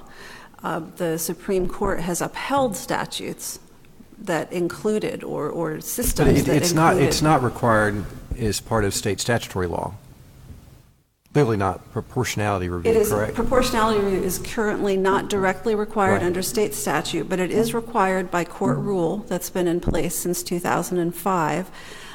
Uh, 0.63 0.81
The 0.95 1.17
Supreme 1.17 1.67
Court 1.67 1.99
has 1.99 2.21
upheld 2.21 2.75
statutes 2.75 3.59
that 4.19 4.51
included, 4.51 5.23
or, 5.23 5.49
or 5.49 5.79
systems 5.81 6.29
it- 6.29 6.33
that 6.33 6.39
included. 6.39 6.63
it's 6.63 6.73
not, 6.73 6.97
it's 6.97 7.21
not 7.21 7.43
required 7.43 8.03
as 8.39 8.59
part 8.59 8.83
of 8.83 8.93
state 8.93 9.19
statutory 9.19 9.67
law. 9.67 9.93
Clearly 11.33 11.57
not 11.57 11.91
proportionality 11.91 12.67
review, 12.67 12.91
is, 12.93 13.09
correct? 13.11 13.35
proportionality 13.35 13.99
review 14.03 14.23
is 14.23 14.39
currently 14.39 14.97
not 14.97 15.29
directly 15.29 15.75
required 15.75 16.13
Right. 16.13 16.23
under 16.23 16.41
state 16.41 16.73
statute, 16.73 17.29
but 17.29 17.39
it 17.39 17.51
is 17.51 17.75
required 17.75 18.31
by 18.31 18.43
court 18.43 18.79
rule 18.79 19.23
that's 19.27 19.51
been 19.51 19.67
in 19.67 19.79
place 19.79 20.15
since 20.15 20.41
2005, 20.41 21.69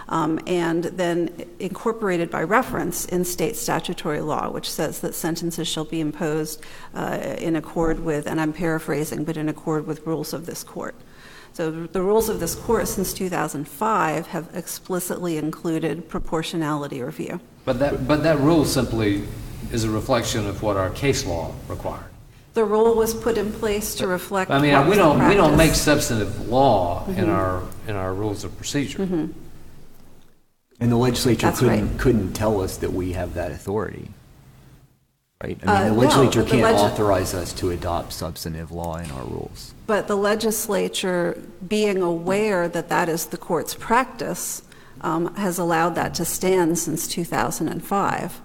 um, 0.09 0.41
and 0.47 0.85
then 0.85 1.31
incorporated 1.59 2.31
by 2.31 2.43
reference 2.43 3.05
in 3.07 3.25
state 3.25 3.57
statutory 3.57 4.21
law, 4.21 4.51
which 4.51 4.71
says 4.71 5.01
that 5.01 5.15
sentences 5.15 5.69
shall 5.69 5.85
be 5.85 6.01
imposed 6.01 6.63
uh, 6.95 7.37
in 7.39 7.57
accord 7.57 8.01
with, 8.01 8.27
and 8.27 8.41
I'm 8.41 8.53
paraphrasing, 8.53 9.25
but 9.25 9.37
in 9.37 9.49
accord 9.49 9.87
with 9.87 10.07
rules 10.07 10.33
of 10.33 10.47
this 10.47 10.63
court. 10.65 10.95
So 11.55 11.71
the 11.71 12.01
rules 12.01 12.29
of 12.29 12.41
this 12.41 12.55
court 12.55 12.89
since 12.89 13.13
2005 13.13 14.27
have 14.29 14.49
explicitly 14.55 15.37
included 15.37 16.09
proportionality 16.09 17.03
review. 17.03 17.41
But 17.65 17.79
that, 17.79 18.09
but 18.09 18.23
that 18.23 18.39
rule 18.39 18.65
simply 18.65 19.25
is 19.71 19.85
a 19.85 19.91
reflection 19.91 20.47
of 20.47 20.63
what 20.63 20.77
our 20.77 20.91
case 20.91 21.27
law 21.27 21.53
required. 21.69 22.07
The 22.55 22.65
rule 22.65 22.95
was 22.95 23.15
put 23.15 23.39
in 23.39 23.53
place 23.53 23.95
to 23.97 24.07
reflect. 24.07 24.51
I 24.51 24.61
mean, 24.61 24.89
we 24.89 24.97
don't, 24.97 25.27
we 25.29 25.35
don't 25.35 25.57
make 25.57 25.75
substantive 25.75 26.49
law 26.49 27.05
Mm-hmm. 27.07 27.19
in 27.19 27.31
our, 27.31 27.63
in 27.89 27.97
our 27.97 28.15
rules 28.15 28.45
of 28.45 28.57
procedure. 28.57 28.99
And 30.83 30.91
the 30.91 30.97
legislature 30.97 31.47
That's 31.47 31.61
couldn't, 31.61 31.89
right. 31.91 31.99
couldn't 32.01 32.33
tell 32.33 32.61
us 32.61 32.77
that 32.79 32.93
we 32.93 33.13
have 33.13 33.35
that 33.35 33.53
authority, 33.53 34.09
right? 35.41 35.57
I 35.65 35.67
Uh, 35.67 35.79
mean, 35.79 35.89
the 35.91 35.95
no, 35.95 36.01
legislature 36.01 36.43
the 36.43 36.51
can't 36.51 36.63
legis- 36.65 36.81
authorize 36.81 37.35
us 37.35 37.53
to 37.53 37.71
adopt 37.71 38.13
substantive 38.13 38.73
law 38.73 38.97
in 38.97 39.09
our 39.13 39.23
rules. 39.23 39.75
But 39.87 40.09
the 40.09 40.17
legislature, 40.17 41.41
being 41.69 42.03
aware 42.03 42.67
that 42.67 42.89
that 42.89 43.09
is 43.09 43.27
the 43.27 43.37
court's 43.37 43.75
practice, 43.77 44.63
um, 45.03 45.33
has 45.37 45.57
allowed 45.57 45.95
that 45.95 46.15
to 46.15 46.25
stand 46.25 46.77
since 46.81 47.07
2005. 47.07 48.41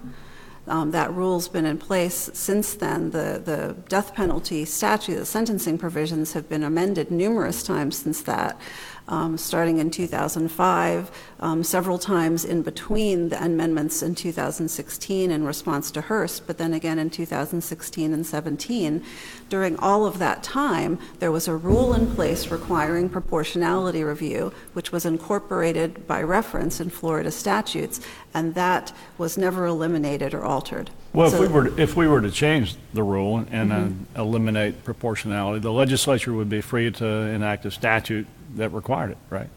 Um, 0.68 0.92
That 0.92 1.12
rule's 1.12 1.48
been 1.48 1.64
in 1.66 1.78
place 1.78 2.30
since 2.34 2.74
then. 2.74 3.10
The, 3.10 3.42
the 3.44 3.74
death 3.88 4.14
penalty 4.14 4.64
statute, 4.64 5.16
the 5.16 5.24
sentencing 5.26 5.76
provisions 5.78 6.34
have 6.34 6.48
been 6.48 6.62
amended 6.62 7.10
numerous 7.10 7.64
times 7.64 7.96
since 7.96 8.22
that, 8.22 8.60
um, 9.08 9.38
starting 9.38 9.78
in 9.78 9.90
2005, 9.90 11.10
um, 11.40 11.64
several 11.64 11.98
times 11.98 12.44
in 12.44 12.62
between 12.62 13.30
the 13.30 13.42
amendments 13.42 14.02
in 14.02 14.14
2016 14.14 15.30
in 15.30 15.44
response 15.44 15.90
to 15.90 16.02
Hurst, 16.02 16.46
but 16.46 16.58
then 16.58 16.74
again 16.74 16.98
in 16.98 17.10
2016 17.10 18.12
and 18.12 18.26
17. 18.26 19.02
During 19.48 19.78
all 19.78 20.04
of 20.04 20.18
that 20.18 20.42
time, 20.42 20.98
there 21.18 21.32
was 21.32 21.48
a 21.48 21.56
rule 21.56 21.94
in 21.94 22.14
place 22.14 22.48
requiring 22.48 23.08
proportionality 23.08 24.04
review, 24.04 24.52
which 24.74 24.92
was 24.92 25.06
incorporated 25.06 26.06
by 26.06 26.22
reference 26.22 26.80
in 26.80 26.90
Florida 26.90 27.30
statutes, 27.30 28.00
and 28.34 28.54
that 28.54 28.92
was 29.16 29.38
never 29.38 29.64
eliminated 29.66 30.34
or 30.34 30.44
altered. 30.44 30.90
Well, 31.14 31.32
if 31.32 31.40
we 31.40 31.48
were, 31.48 31.80
if 31.80 31.96
we 31.96 32.06
were 32.06 32.20
to 32.20 32.30
change 32.30 32.76
the 32.92 33.02
rule 33.02 33.46
and 33.50 33.72
uh, 33.72 33.88
eliminate 34.20 34.84
proportionality, 34.84 35.58
the 35.60 35.72
legislature 35.72 36.34
would 36.34 36.50
be 36.50 36.60
free 36.60 36.90
to 36.92 37.06
enact 37.06 37.64
a 37.64 37.70
statute 37.70 38.26
that 38.58 38.70
required 38.70 39.10
it, 39.10 39.18
right? 39.30 39.48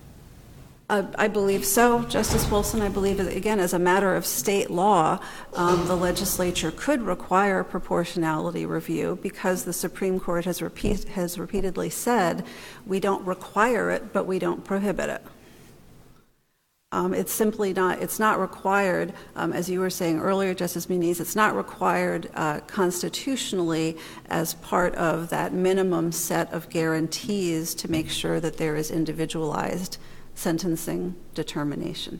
I 0.91 1.29
believe 1.29 1.63
so, 1.63 2.03
Justice 2.03 2.51
Wilson. 2.51 2.81
I 2.81 2.89
believe, 2.89 3.21
again, 3.21 3.61
as 3.61 3.71
a 3.71 3.79
matter 3.79 4.13
of 4.13 4.25
state 4.25 4.69
law, 4.69 5.19
um, 5.53 5.87
the 5.87 5.95
legislature 5.95 6.69
could 6.69 7.01
require 7.01 7.63
proportionality 7.63 8.65
review 8.65 9.17
because 9.21 9.63
the 9.63 9.71
Supreme 9.71 10.19
Court 10.19 10.43
has 10.43 10.61
repeat, 10.61 11.05
has 11.05 11.39
repeatedly 11.39 11.89
said, 11.89 12.45
we 12.85 12.99
don't 12.99 13.25
require 13.25 13.89
it, 13.89 14.11
but 14.11 14.25
we 14.25 14.37
don't 14.37 14.65
prohibit 14.65 15.09
it. 15.09 15.21
Um, 16.93 17.13
It's 17.13 17.31
simply 17.31 17.73
not, 17.73 18.01
it's 18.01 18.19
not 18.19 18.39
required, 18.39 19.13
um, 19.35 19.53
as 19.53 19.69
you 19.69 19.79
were 19.79 19.89
saying 19.89 20.19
earlier, 20.19 20.53
Justice 20.53 20.87
Muniz, 20.87 21.21
it's 21.21 21.35
not 21.35 21.55
required 21.55 22.29
uh, 22.35 22.59
constitutionally 22.67 23.97
as 24.29 24.55
part 24.55 24.93
of 24.95 25.29
that 25.29 25.53
minimum 25.53 26.11
set 26.11 26.51
of 26.51 26.69
guarantees 26.69 27.73
to 27.75 27.89
make 27.89 28.09
sure 28.09 28.41
that 28.41 28.57
there 28.57 28.75
is 28.75 28.91
individualized 28.91 29.97
sentencing 30.35 31.15
determination. 31.33 32.19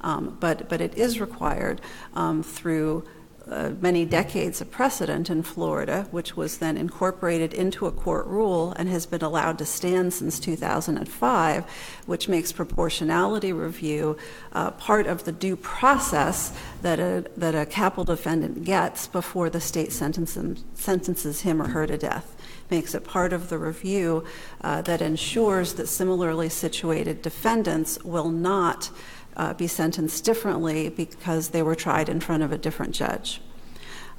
Um, 0.00 0.36
But, 0.40 0.68
but 0.68 0.80
it 0.80 0.94
is 0.98 1.20
required 1.20 1.80
um, 2.14 2.42
through 2.42 3.04
uh, 3.50 3.72
many 3.80 4.04
decades 4.04 4.60
of 4.60 4.70
precedent 4.70 5.28
in 5.28 5.42
Florida, 5.42 6.06
which 6.10 6.36
was 6.36 6.58
then 6.58 6.76
incorporated 6.76 7.52
into 7.52 7.86
a 7.86 7.90
court 7.90 8.26
rule 8.26 8.72
and 8.76 8.88
has 8.88 9.06
been 9.06 9.22
allowed 9.22 9.58
to 9.58 9.64
stand 9.64 10.12
since 10.12 10.38
2005, 10.38 11.64
which 12.06 12.28
makes 12.28 12.52
proportionality 12.52 13.52
review 13.52 14.16
uh, 14.52 14.70
part 14.72 15.06
of 15.06 15.24
the 15.24 15.32
due 15.32 15.56
process 15.56 16.56
that 16.82 17.00
a, 17.00 17.24
that 17.36 17.54
a 17.54 17.66
capital 17.66 18.04
defendant 18.04 18.64
gets 18.64 19.08
before 19.08 19.50
the 19.50 19.60
state 19.60 19.92
sentences, 19.92 20.62
sentences 20.74 21.40
him 21.40 21.60
or 21.60 21.68
her 21.68 21.86
to 21.86 21.98
death. 21.98 22.36
Makes 22.70 22.94
it 22.94 23.04
part 23.04 23.32
of 23.32 23.48
the 23.48 23.58
review 23.58 24.24
uh, 24.60 24.82
that 24.82 25.02
ensures 25.02 25.74
that 25.74 25.88
similarly 25.88 26.48
situated 26.48 27.20
defendants 27.20 27.98
will 28.04 28.28
not 28.28 28.90
uh, 29.36 29.54
be 29.54 29.66
sentenced 29.66 30.24
differently 30.24 30.88
because 30.88 31.50
they 31.50 31.62
were 31.62 31.74
tried 31.74 32.08
in 32.08 32.20
front 32.20 32.42
of 32.42 32.52
a 32.52 32.58
different 32.58 32.94
judge. 32.94 33.40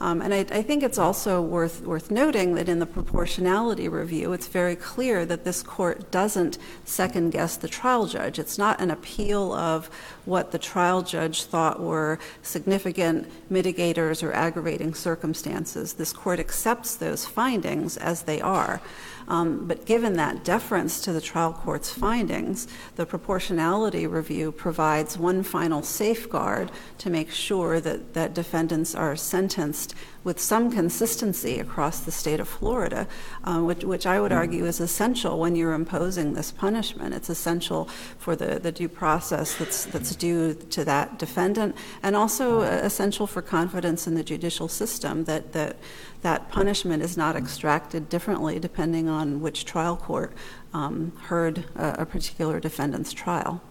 Um, 0.02 0.20
And 0.20 0.34
I, 0.34 0.40
I 0.40 0.64
think 0.64 0.82
it's 0.82 0.98
also 0.98 1.44
worth, 1.44 1.86
worth 1.86 2.10
noting 2.10 2.56
that 2.56 2.68
in 2.68 2.80
the 2.80 2.88
proportionality 2.88 3.88
review, 3.88 4.34
it's 4.34 4.48
very 4.48 4.76
clear 4.76 5.28
that 5.28 5.44
this 5.44 5.62
court 5.62 6.10
doesn't 6.10 6.58
second-guess 6.86 7.58
the 7.58 7.68
trial 7.68 8.08
judge. 8.08 8.40
It's 8.40 8.58
not 8.58 8.82
an 8.82 8.90
appeal 8.90 9.54
of 9.54 9.92
what 10.26 10.52
the 10.52 10.58
trial 10.58 11.04
judge 11.04 11.44
thought 11.44 11.80
were 11.80 12.18
significant 12.42 13.28
mitigators 13.52 14.24
or 14.24 14.34
aggravating 14.34 14.96
circumstances. 14.96 15.94
This 15.94 16.14
court 16.14 16.40
accepts 16.40 16.96
those 16.96 17.28
findings 17.28 17.96
as 17.98 18.24
they 18.24 18.42
are. 18.42 18.82
Um, 19.28 19.66
But 19.68 19.86
given 19.86 20.14
that 20.14 20.44
deference 20.44 21.02
to 21.02 21.14
the 21.14 21.22
trial 21.22 21.54
court's 21.54 21.90
findings, 21.90 22.68
the 22.96 23.06
proportionality 23.06 24.08
review 24.08 24.52
provides 24.52 25.18
one 25.18 25.44
final 25.44 25.84
safeguard 25.84 26.72
to 26.98 27.10
make 27.10 27.32
sure 27.32 27.80
that, 27.80 28.14
that 28.14 28.34
defendants 28.34 28.96
are 28.96 29.16
sentenced 29.16 29.96
with 30.24 30.40
some 30.40 30.72
consistency 30.72 31.60
across 31.60 32.02
the 32.02 32.12
state 32.12 32.40
of 32.40 32.48
Florida, 32.48 33.08
uh, 33.44 33.60
which, 33.60 33.84
which 33.84 34.06
I 34.06 34.20
would 34.20 34.32
argue 34.32 34.66
is 34.66 34.80
essential 34.80 35.40
when 35.40 35.56
you're 35.56 35.74
imposing 35.74 36.34
this 36.34 36.52
punishment. 36.52 37.14
It's 37.16 37.30
essential 37.30 37.86
for 38.18 38.36
the, 38.36 38.60
the 38.60 38.72
due 38.72 38.90
process 38.90 39.56
that's, 39.56 39.86
that's 39.86 40.16
due 40.16 40.54
to 40.54 40.86
that 40.86 41.18
defendant, 41.18 41.76
and 42.04 42.16
also 42.16 42.62
uh, 42.62 42.82
essential 42.84 43.26
for 43.26 43.42
confidence 43.42 44.06
in 44.06 44.14
the 44.14 44.24
judicial 44.24 44.68
system 44.68 45.24
that, 45.26 45.54
that 45.54 45.78
that 46.22 46.50
punishment 46.52 47.02
is 47.02 47.18
not 47.18 47.36
extracted 47.36 48.08
differently 48.10 48.60
depending 48.60 49.10
on 49.10 49.42
which 49.42 49.66
trial 49.66 49.98
court 49.98 50.32
um, 50.74 51.12
heard 51.24 51.66
a, 51.76 52.02
a 52.02 52.06
particular 52.06 52.60
defendant's 52.60 53.12
trial. 53.12 53.62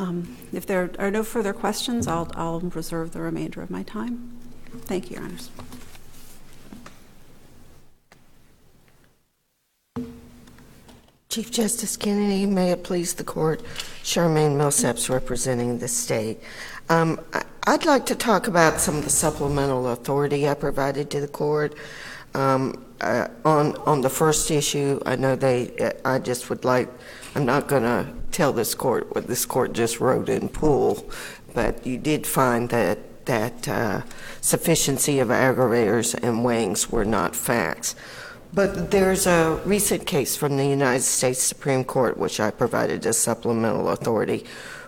Um, 0.00 0.34
If 0.50 0.64
there 0.64 0.90
are 0.98 1.10
no 1.10 1.22
further 1.22 1.52
questions, 1.52 2.06
I'll, 2.06 2.30
I'll 2.34 2.60
reserve 2.60 3.12
the 3.12 3.20
remainder 3.20 3.60
of 3.60 3.70
my 3.70 3.82
time. 3.82 4.32
Thank 4.86 5.10
you, 5.10 5.16
Your 5.16 5.26
Honors. 5.26 5.50
Chief 11.28 11.50
Justice 11.50 11.98
Canady, 11.98 12.46
may 12.46 12.70
it 12.72 12.82
please 12.82 13.14
the 13.14 13.24
court, 13.24 13.62
Charmaine 14.02 14.56
Millsaps 14.56 15.10
representing 15.10 15.78
the 15.78 15.86
state. 15.86 16.40
Um, 16.88 17.20
I'd 17.66 17.84
like 17.84 18.06
to 18.06 18.14
talk 18.14 18.48
about 18.48 18.80
some 18.80 18.96
of 18.96 19.04
the 19.04 19.10
supplemental 19.10 19.88
authority 19.88 20.48
I 20.48 20.54
provided 20.54 21.10
to 21.10 21.20
the 21.20 21.28
court. 21.28 21.74
Um, 22.34 22.84
uh, 23.02 23.28
on 23.44 23.76
on 23.86 24.00
the 24.00 24.08
first 24.08 24.50
issue, 24.50 24.98
I 25.04 25.16
know 25.16 25.36
they. 25.36 25.92
I 26.04 26.18
just 26.18 26.48
would 26.48 26.64
like. 26.64 26.88
I'm 27.34 27.46
not 27.46 27.68
going 27.68 27.84
to 27.84 28.12
tell 28.32 28.52
this 28.52 28.74
court 28.74 29.14
what 29.14 29.28
this 29.28 29.46
court 29.46 29.72
just 29.72 30.00
wrote 30.00 30.28
in 30.28 30.48
Poole, 30.48 31.08
but 31.54 31.86
you 31.86 31.96
did 31.96 32.26
find 32.26 32.68
that 32.70 32.98
that 33.26 33.68
uh, 33.68 34.02
sufficiency 34.40 35.20
of 35.20 35.28
aggravators 35.28 36.14
and 36.20 36.44
weighings 36.44 36.90
were 36.90 37.04
not 37.04 37.36
facts. 37.36 37.94
But 38.52 38.90
there's 38.90 39.26
a 39.28 39.60
recent 39.64 40.06
case 40.06 40.36
from 40.36 40.56
the 40.56 40.66
United 40.66 41.02
States 41.02 41.40
Supreme 41.40 41.84
Court, 41.84 42.18
which 42.18 42.40
I 42.40 42.50
provided 42.50 43.06
as 43.06 43.16
supplemental 43.18 43.90
authority, 43.90 44.44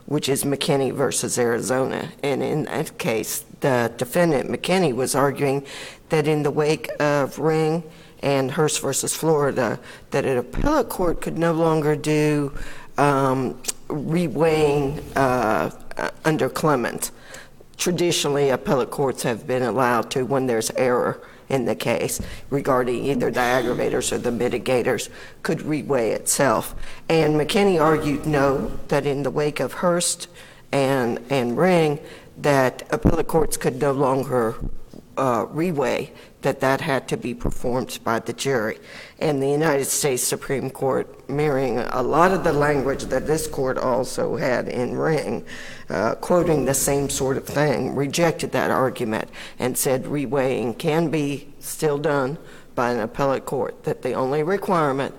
which 0.07 0.29
is 0.29 0.43
McKinney 0.43 0.93
versus 0.93 1.39
Arizona. 1.39 2.11
And 2.25 2.43
in 2.43 2.65
that 2.65 2.99
case, 2.99 3.45
the 3.61 3.93
defendant, 3.97 4.51
McKinney, 4.51 4.93
was 4.93 5.15
arguing 5.15 5.65
that 6.09 6.27
in 6.27 6.43
the 6.43 6.51
wake 6.51 6.91
of 6.99 7.39
Ring 7.39 7.85
and 8.23 8.51
Hurst 8.51 8.81
versus 8.81 9.15
Florida, 9.15 9.79
that 10.11 10.25
an 10.25 10.39
appellate 10.39 10.89
court 10.89 11.21
could 11.21 11.39
no 11.39 11.53
longer 11.53 11.97
do 11.97 12.57
um, 12.99 13.55
reweighing 13.89 15.03
uh, 15.17 15.71
under 16.25 16.49
Clemons. 16.49 17.11
Traditionally, 17.77 18.51
appellate 18.51 18.91
courts 18.91 19.23
have 19.25 19.47
been 19.47 19.63
allowed 19.63 20.11
to 20.13 20.25
when 20.25 20.47
there's 20.47 20.71
error 20.73 21.21
in 21.49 21.65
the 21.67 21.75
case 21.75 22.21
regarding 22.49 23.05
either 23.05 23.31
the 23.31 23.41
aggravators 23.41 24.13
or 24.13 24.19
the 24.19 24.31
mitigators 24.31 25.11
could 25.43 25.59
reweigh 25.59 26.13
itself. 26.13 26.75
And 27.09 27.35
McKinney 27.35 27.81
argued 27.81 28.27
no, 28.27 28.79
that 28.89 29.05
in 29.05 29.23
the 29.23 29.31
wake 29.31 29.61
of 29.61 29.75
Hurst 29.75 30.29
and, 30.71 31.21
and 31.29 31.57
Ring, 31.57 31.99
that 32.39 32.87
appellate 32.91 33.29
courts 33.29 33.57
could 33.57 33.81
no 33.81 33.93
longer 33.93 34.55
uh, 35.17 35.47
reweigh, 35.47 36.11
that 36.43 36.61
that 36.61 36.81
had 36.81 37.09
to 37.09 37.17
be 37.17 37.35
performed 37.35 37.99
by 38.05 38.19
the 38.19 38.33
jury. 38.33 38.79
And 39.19 39.43
the 39.43 39.49
United 39.49 39.87
States 39.87 40.23
Supreme 40.23 40.71
Court, 40.71 41.29
mirroring 41.29 41.79
a 41.79 42.03
lot 42.03 42.33
of 42.33 42.45
the 42.45 42.53
language 42.53 43.05
that 43.05 43.27
this 43.27 43.47
court 43.47 43.79
also 43.79 44.37
had 44.37 44.69
in 44.69 44.97
Ring, 44.97 45.45
uh, 45.89 46.15
quoting 46.17 46.65
the 46.65 46.75
same 46.75 47.09
sort 47.09 47.37
of 47.37 47.47
thing, 47.47 47.95
rejected 47.95 48.53
that 48.53 48.71
argument 48.71 49.29
and 49.59 49.79
said 49.79 50.05
reweighing 50.05 50.79
can 50.79 51.09
be 51.09 51.53
still 51.61 51.99
done 51.99 52.39
by 52.75 52.91
an 52.91 53.01
appellate 53.01 53.45
court, 53.45 53.85
that 53.85 54.03
the 54.03 54.13
only 54.13 54.43
requirement 54.43 55.15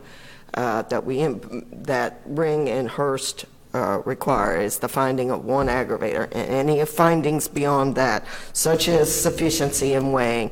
uh, 0.56 0.82
that 0.84 1.06
we, 1.06 1.26
that 1.72 2.22
Ring 2.26 2.70
and 2.70 2.90
Hurst 2.90 3.46
uh, 3.74 4.02
require 4.06 4.60
is 4.60 4.80
the 4.80 4.88
finding 4.88 5.32
of 5.32 5.46
one 5.46 5.68
aggravator. 5.68 6.26
And 6.32 6.70
any 6.70 6.84
findings 6.86 7.48
beyond 7.48 7.96
that, 7.96 8.26
such 8.54 8.88
as 8.88 9.14
sufficiency 9.14 9.94
in 9.94 10.12
weighing, 10.12 10.52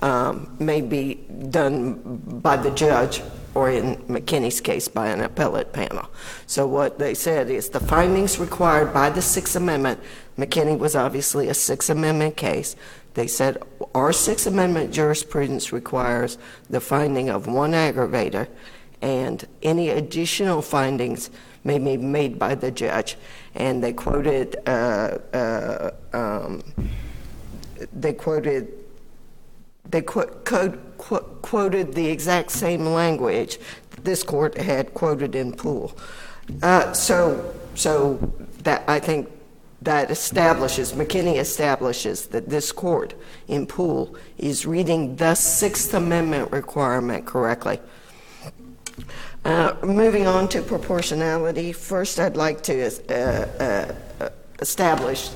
um, 0.00 0.56
may 0.58 0.80
be 0.80 1.14
done 1.50 1.94
by 2.42 2.56
the 2.56 2.70
judge 2.70 3.22
or 3.54 3.70
in 3.70 3.96
McKinney's 4.06 4.60
case 4.60 4.88
by 4.88 5.08
an 5.08 5.20
appellate 5.20 5.72
panel. 5.72 6.08
So 6.46 6.66
what 6.66 6.98
they 6.98 7.14
said 7.14 7.50
is 7.50 7.70
the 7.70 7.80
findings 7.80 8.38
required 8.38 8.92
by 8.94 9.10
the 9.10 9.22
Sixth 9.22 9.56
Amendment, 9.56 10.00
McKinney 10.36 10.78
was 10.78 10.94
obviously 10.94 11.48
a 11.48 11.54
Sixth 11.54 11.90
Amendment 11.90 12.36
case. 12.36 12.76
They 13.14 13.26
said 13.26 13.58
our 13.94 14.12
Sixth 14.12 14.46
Amendment 14.46 14.92
jurisprudence 14.92 15.72
requires 15.72 16.38
the 16.70 16.80
finding 16.80 17.30
of 17.30 17.48
one 17.48 17.72
aggravator 17.72 18.46
and 19.02 19.44
any 19.62 19.88
additional 19.90 20.62
findings 20.62 21.30
may 21.64 21.78
be 21.78 21.96
made 21.96 22.38
by 22.38 22.54
the 22.54 22.70
judge. 22.70 23.16
And 23.54 23.82
they 23.82 23.92
quoted, 23.92 24.56
uh, 24.66 25.18
uh, 25.32 25.90
um, 26.12 26.62
they 27.92 28.12
quoted 28.12 28.77
they 29.88 30.02
qu- 30.02 30.30
qu- 30.44 30.78
quoted 31.42 31.94
the 31.94 32.08
exact 32.08 32.50
same 32.50 32.84
language 32.86 33.58
that 33.90 34.04
this 34.04 34.22
court 34.22 34.56
had 34.58 34.94
quoted 34.94 35.34
in 35.34 35.52
Poole. 35.52 35.96
Uh, 36.62 36.92
so, 36.92 37.54
so 37.74 38.16
that 38.62 38.84
I 38.88 38.98
think 38.98 39.30
that 39.82 40.10
establishes, 40.10 40.92
McKinney 40.92 41.38
establishes 41.38 42.26
that 42.28 42.48
this 42.48 42.72
court 42.72 43.14
in 43.46 43.66
Poole 43.66 44.16
is 44.36 44.66
reading 44.66 45.16
the 45.16 45.34
Sixth 45.34 45.94
Amendment 45.94 46.50
requirement 46.50 47.24
correctly. 47.26 47.78
Uh, 49.44 49.74
moving 49.84 50.26
on 50.26 50.48
to 50.48 50.62
proportionality, 50.62 51.72
first 51.72 52.18
I'd 52.18 52.36
like 52.36 52.60
to 52.64 52.90
uh, 53.08 53.94
uh, 54.20 54.28
establish 54.60 55.30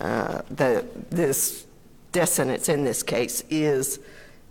uh, 0.00 0.42
that 0.50 1.10
this 1.10 1.66
sentence 2.12 2.68
in 2.68 2.84
this 2.84 3.02
case 3.02 3.44
is 3.50 4.00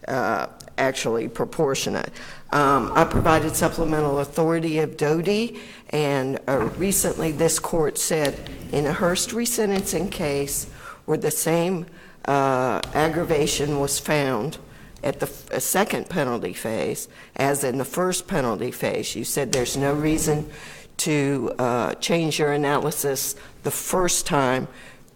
uh, 0.08 0.48
actually 0.78 1.28
proportionate. 1.28 2.12
Um, 2.52 2.92
I 2.96 3.04
provided 3.04 3.56
supplemental 3.56 4.20
authority 4.20 4.80
of 4.80 4.98
Doty, 4.98 5.60
and 5.90 6.40
uh, 6.48 6.70
recently 6.78 7.32
this 7.32 7.60
court 7.60 7.98
said 7.98 8.50
in 8.72 8.86
a 8.86 8.94
Hurst 8.94 9.32
resentencing 9.32 10.12
case 10.12 10.66
where 11.06 11.18
the 11.18 11.32
same 11.32 11.86
uh, 12.26 12.82
aggravation 12.94 13.80
was 13.80 14.00
found 14.00 14.58
at 15.04 15.20
the 15.20 15.30
uh, 15.54 15.60
second 15.60 16.10
penalty 16.10 16.54
phase 16.54 17.08
as 17.36 17.64
in 17.64 17.78
the 17.78 17.86
first 17.86 18.28
penalty 18.28 18.72
phase, 18.72 19.16
you 19.16 19.24
said 19.24 19.52
there's 19.52 19.78
no 19.78 19.94
reason 19.94 20.50
to 20.98 21.54
uh, 21.60 21.94
change 21.96 22.40
your 22.40 22.52
analysis 22.52 23.36
the 23.64 23.72
first 23.72 24.26
time 24.26 24.68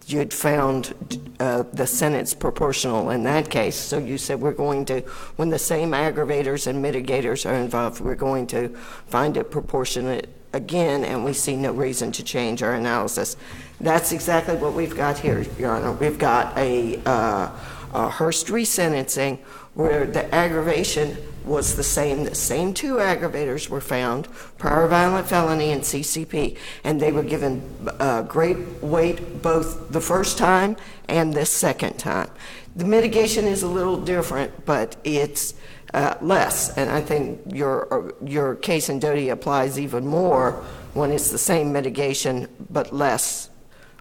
you'd 0.08 0.34
found 0.34 0.94
uh, 1.40 1.64
the 1.74 1.88
sentence 1.88 2.34
proportional 2.34 3.10
in 3.10 3.24
that 3.24 3.50
case. 3.50 3.76
So 3.76 3.98
you 3.98 4.18
said 4.18 4.42
we're 4.42 4.52
going 4.52 4.86
to, 4.86 5.02
when 5.36 5.50
the 5.50 5.60
same 5.60 5.92
aggravators 5.92 6.68
and 6.68 6.84
mitigators 6.84 7.50
are 7.50 7.56
involved, 7.56 8.02
we're 8.02 8.16
going 8.16 8.48
to 8.48 8.70
find 9.08 9.38
it 9.38 9.52
proportionate 9.52 10.30
again, 10.54 11.04
and 11.04 11.26
we 11.26 11.34
see 11.34 11.56
no 11.56 11.72
reason 11.72 12.12
to 12.12 12.24
change 12.24 12.62
our 12.62 12.76
analysis. 12.76 13.36
That's 13.82 14.12
exactly 14.12 14.56
what 14.56 14.74
we've 14.74 14.96
got 14.96 15.18
here, 15.18 15.46
Your 15.58 15.72
Honor. 15.72 15.92
We've 15.92 16.20
got 16.20 16.56
a, 16.58 17.00
uh, 17.06 17.50
a 17.94 18.10
Hurst 18.10 18.48
resentencing 18.48 19.40
where 19.74 20.06
the 20.06 20.34
aggravation 20.34 21.18
was 21.46 21.76
the 21.76 21.84
same. 21.84 22.24
The 22.24 22.36
same 22.36 22.74
two 22.74 22.96
aggravators 22.96 23.70
were 23.70 23.82
found 23.82 24.28
prior 24.58 24.88
violent 24.88 25.28
felony 25.28 25.72
and 25.72 25.82
CCP, 25.82 26.58
and 26.84 27.02
they 27.02 27.12
were 27.12 27.24
given 27.24 27.62
uh, 28.00 28.24
great 28.24 28.58
weight 28.82 29.42
both 29.42 29.92
the 29.92 30.02
first 30.02 30.38
time 30.38 30.78
and 31.08 31.34
the 31.34 31.46
second 31.46 31.98
time. 31.98 32.30
The 32.76 32.86
mitigation 32.86 33.46
is 33.46 33.64
a 33.64 33.68
little 33.68 34.00
different, 34.00 34.66
but 34.66 34.96
it's 35.04 35.54
uh, 35.94 36.16
less, 36.22 36.76
and 36.76 36.90
I 36.90 37.02
think 37.02 37.42
your 37.54 38.16
your 38.26 38.56
case 38.56 38.90
in 38.90 39.00
Doty 39.00 39.30
applies 39.30 39.80
even 39.80 40.08
more 40.08 40.64
when 40.94 41.12
it's 41.12 41.30
the 41.30 41.38
same 41.38 41.72
mitigation 41.72 42.48
but 42.70 42.94
less 42.94 43.50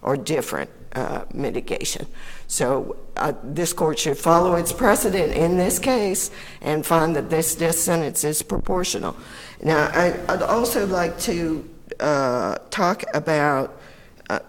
or 0.01 0.17
different 0.17 0.71
uh, 0.95 1.25
mitigation. 1.33 2.07
So 2.47 2.97
uh, 3.17 3.33
this 3.43 3.73
court 3.73 3.99
should 3.99 4.19
follow 4.19 4.55
its 4.55 4.73
precedent 4.73 5.33
in 5.33 5.57
this 5.57 5.79
case 5.79 6.31
and 6.61 6.85
find 6.85 7.17
that 7.17 7.31
this 7.31 7.55
death 7.55 7.77
sentence 7.77 8.25
is 8.25 8.43
proportional. 8.43 9.17
Now, 9.63 9.91
I, 9.93 10.19
I'd 10.29 10.43
also 10.43 10.87
like 10.87 11.19
to 11.21 11.69
uh, 12.01 12.59
talk 12.71 13.05
about 13.15 13.81
uh. 14.29 14.41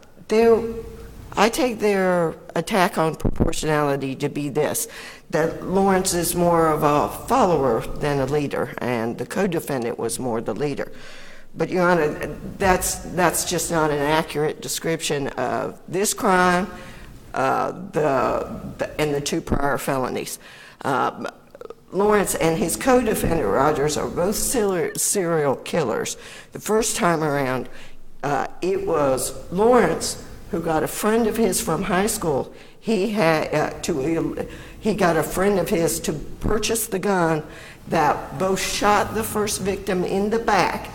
I 1.36 1.50
take 1.50 1.80
their 1.80 2.36
attack 2.56 2.98
on 2.98 3.16
proportionality 3.16 4.16
to 4.18 4.30
be 4.30 4.50
this 4.50 4.88
that 5.32 5.64
Lawrence 5.64 6.14
is 6.14 6.36
more 6.36 6.68
of 6.68 6.84
a 6.84 7.10
follower 7.28 7.82
than 7.82 8.20
a 8.20 8.26
leader, 8.26 8.76
and 8.78 9.18
the 9.18 9.26
co 9.26 9.48
defendant 9.48 9.98
was 9.98 10.20
more 10.20 10.42
the 10.42 10.54
leader. 10.54 10.92
But, 11.56 11.70
Your 11.70 11.88
Honor, 11.88 12.10
that's, 12.58 12.96
that's 12.96 13.46
just 13.46 13.70
not 13.70 13.92
an 13.92 14.00
accurate 14.00 14.62
description 14.62 15.28
of 15.30 15.80
this 15.88 16.14
crime 16.14 16.68
uh, 17.34 17.72
the, 17.92 18.62
the, 18.78 19.02
and 19.02 19.14
the 19.14 19.22
two 19.22 19.42
prior 19.42 19.78
felonies. 19.78 20.40
Um, 20.84 21.28
Lawrence 21.92 22.36
and 22.36 22.58
his 22.58 22.76
co 22.76 23.02
defendant 23.02 23.48
Rogers 23.48 23.98
are 23.98 24.10
both 24.10 24.36
serial, 24.36 25.56
killers. 25.58 26.18
The 26.52 26.60
first 26.60 26.96
time 26.96 27.24
around, 27.24 27.70
uh, 28.24 28.48
it 28.62 28.86
was 28.86 29.52
Lawrence 29.52 30.26
who 30.52 30.62
got 30.62 30.84
a 30.84 30.88
friend 30.88 31.28
of 31.28 31.38
his 31.38 31.62
from 31.62 31.84
high 31.84 32.08
school. 32.08 32.54
He 32.80 33.12
had 33.12 33.54
uh, 33.54 33.70
to 33.82 34.48
he 34.80 34.94
got 34.94 35.18
a 35.18 35.24
friend 35.24 35.60
of 35.60 35.70
his 35.70 36.00
to 36.02 36.14
purchase 36.14 36.88
the 36.88 37.00
gun 37.00 37.44
that 37.88 38.38
both 38.38 38.60
shot 38.60 39.14
the 39.14 39.24
first 39.24 39.62
victim 39.62 40.04
in 40.04 40.30
the 40.30 40.40
back 40.40 40.90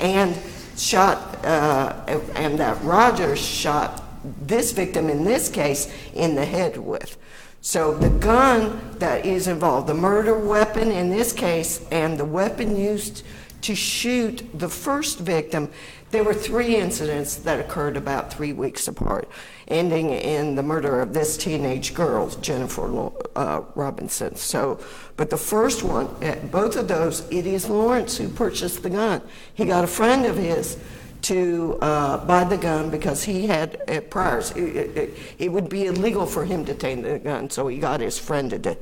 and 0.00 0.36
shot 0.76 1.44
uh, 1.44 1.92
and 2.34 2.58
that 2.58 2.82
Rogers 2.82 3.38
shot 3.38 4.02
this 4.46 4.72
victim 4.72 5.08
in 5.08 5.24
this 5.24 5.48
case 5.48 5.92
in 6.14 6.34
the 6.34 6.44
head 6.44 6.76
with. 6.76 7.16
So 7.60 7.94
the 7.94 8.10
gun 8.10 8.96
that 8.98 9.26
is 9.26 9.48
involved, 9.48 9.88
the 9.88 9.94
murder 9.94 10.38
weapon 10.38 10.90
in 10.90 11.10
this 11.10 11.32
case, 11.32 11.84
and 11.90 12.18
the 12.18 12.24
weapon 12.24 12.76
used 12.76 13.24
to 13.62 13.74
shoot 13.74 14.46
the 14.54 14.68
first 14.68 15.18
victim, 15.18 15.70
there 16.10 16.22
were 16.22 16.34
three 16.34 16.76
incidents 16.76 17.36
that 17.36 17.58
occurred 17.58 17.96
about 17.96 18.32
three 18.32 18.52
weeks 18.52 18.86
apart, 18.86 19.28
ending 19.68 20.10
in 20.10 20.54
the 20.54 20.62
murder 20.62 21.00
of 21.00 21.12
this 21.12 21.36
teenage 21.36 21.94
girl, 21.94 22.28
Jennifer 22.40 23.10
uh, 23.34 23.62
Robinson. 23.74 24.36
So, 24.36 24.80
but 25.16 25.30
the 25.30 25.36
first 25.36 25.82
one, 25.82 26.08
both 26.50 26.76
of 26.76 26.88
those, 26.88 27.28
it 27.30 27.46
is 27.46 27.68
Lawrence 27.68 28.16
who 28.16 28.28
purchased 28.28 28.82
the 28.82 28.90
gun. 28.90 29.22
He 29.54 29.64
got 29.64 29.82
a 29.84 29.88
friend 29.88 30.24
of 30.24 30.36
his 30.36 30.78
to 31.22 31.76
uh, 31.80 32.24
buy 32.24 32.44
the 32.44 32.56
gun 32.56 32.90
because 32.90 33.24
he 33.24 33.48
had 33.48 33.82
uh, 33.88 34.00
priors. 34.02 34.52
It, 34.52 34.96
it, 34.96 35.18
it, 35.38 35.52
would 35.52 35.68
be 35.68 35.86
illegal 35.86 36.24
for 36.24 36.44
him 36.44 36.64
to 36.66 36.74
take 36.74 37.02
the 37.02 37.18
gun, 37.18 37.50
so 37.50 37.66
he 37.66 37.78
got 37.78 38.00
his 38.00 38.16
friend 38.16 38.50
to 38.50 38.58
do, 38.58 38.76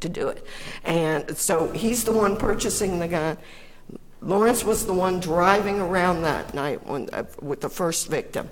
to 0.00 0.08
do 0.08 0.28
it. 0.28 0.44
And 0.84 1.36
so 1.38 1.72
he's 1.72 2.04
the 2.04 2.12
one 2.12 2.36
purchasing 2.36 2.98
the 2.98 3.08
gun. 3.08 3.38
Lawrence 4.20 4.62
was 4.62 4.84
the 4.84 4.92
one 4.92 5.20
driving 5.20 5.80
around 5.80 6.22
that 6.22 6.52
night 6.52 6.86
when, 6.86 7.08
uh, 7.14 7.24
with 7.40 7.62
the 7.62 7.70
first 7.70 8.08
victim. 8.08 8.50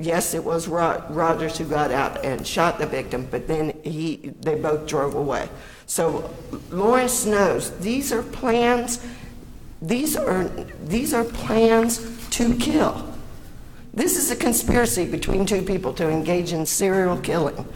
Yes, 0.00 0.32
it 0.32 0.42
was 0.42 0.66
Rogers 0.66 1.58
who 1.58 1.66
got 1.66 1.90
out 1.90 2.24
and 2.24 2.46
shot 2.46 2.78
the 2.78 2.86
victim, 2.86 3.28
but 3.30 3.46
then 3.46 3.78
he, 3.84 4.32
they 4.40 4.54
both 4.54 4.86
drove 4.86 5.14
away. 5.14 5.46
So 5.84 6.30
Lawrence 6.70 7.26
knows 7.26 7.76
these 7.80 8.10
are 8.10 8.22
plans. 8.22 9.06
These 9.82 10.16
are 10.16 10.44
these 10.84 11.12
are 11.12 11.24
plans 11.24 12.28
to 12.30 12.54
kill. 12.56 13.12
This 13.92 14.16
is 14.16 14.30
a 14.30 14.36
conspiracy 14.36 15.04
between 15.04 15.44
two 15.44 15.62
people 15.62 15.92
to 15.94 16.08
engage 16.08 16.52
in 16.52 16.64
serial 16.64 17.18
killing. 17.18 17.66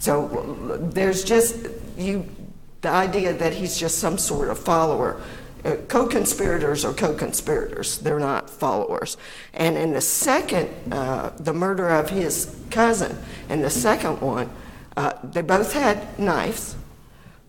So 0.00 0.78
there's 0.80 1.22
just 1.22 1.68
you 1.96 2.26
the 2.80 2.88
idea 2.88 3.32
that 3.34 3.52
he's 3.52 3.78
just 3.78 3.98
some 3.98 4.18
sort 4.18 4.48
of 4.48 4.58
follower. 4.58 5.20
Uh, 5.64 5.76
co-conspirators 5.88 6.84
are 6.84 6.92
co-conspirators; 6.92 7.98
they're 7.98 8.18
not 8.18 8.50
followers. 8.50 9.16
And 9.54 9.76
in 9.76 9.92
the 9.92 10.00
second, 10.00 10.68
uh, 10.92 11.30
the 11.38 11.52
murder 11.52 11.88
of 11.88 12.10
his 12.10 12.56
cousin, 12.70 13.16
and 13.48 13.62
the 13.62 13.70
second 13.70 14.20
one, 14.20 14.50
uh, 14.96 15.12
they 15.22 15.42
both 15.42 15.72
had 15.72 16.18
knives, 16.18 16.74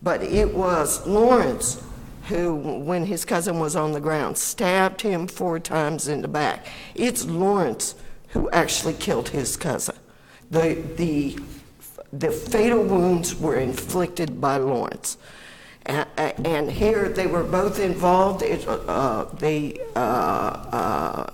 but 0.02 0.22
it 0.22 0.54
was 0.54 1.06
Lawrence 1.06 1.82
who, 2.28 2.54
when 2.54 3.04
his 3.06 3.24
cousin 3.24 3.58
was 3.58 3.76
on 3.76 3.92
the 3.92 4.00
ground, 4.00 4.38
stabbed 4.38 5.02
him 5.02 5.26
four 5.26 5.58
times 5.58 6.08
in 6.08 6.22
the 6.22 6.28
back. 6.28 6.66
It's 6.94 7.26
Lawrence 7.26 7.94
who 8.28 8.50
actually 8.50 8.94
killed 8.94 9.28
his 9.28 9.56
cousin. 9.56 9.96
The, 10.50 10.82
the, 10.96 11.38
the 12.12 12.30
fatal 12.30 12.82
wounds 12.82 13.34
were 13.34 13.56
inflicted 13.56 14.40
by 14.40 14.56
Lawrence. 14.56 15.18
And, 15.86 16.70
here 16.70 17.08
they 17.08 17.26
were 17.26 17.44
both 17.44 17.78
involved. 17.78 18.42
It, 18.42 18.66
uh, 18.66 19.24
they 19.34 19.78
uh, 19.94 19.98
uh, 19.98 21.30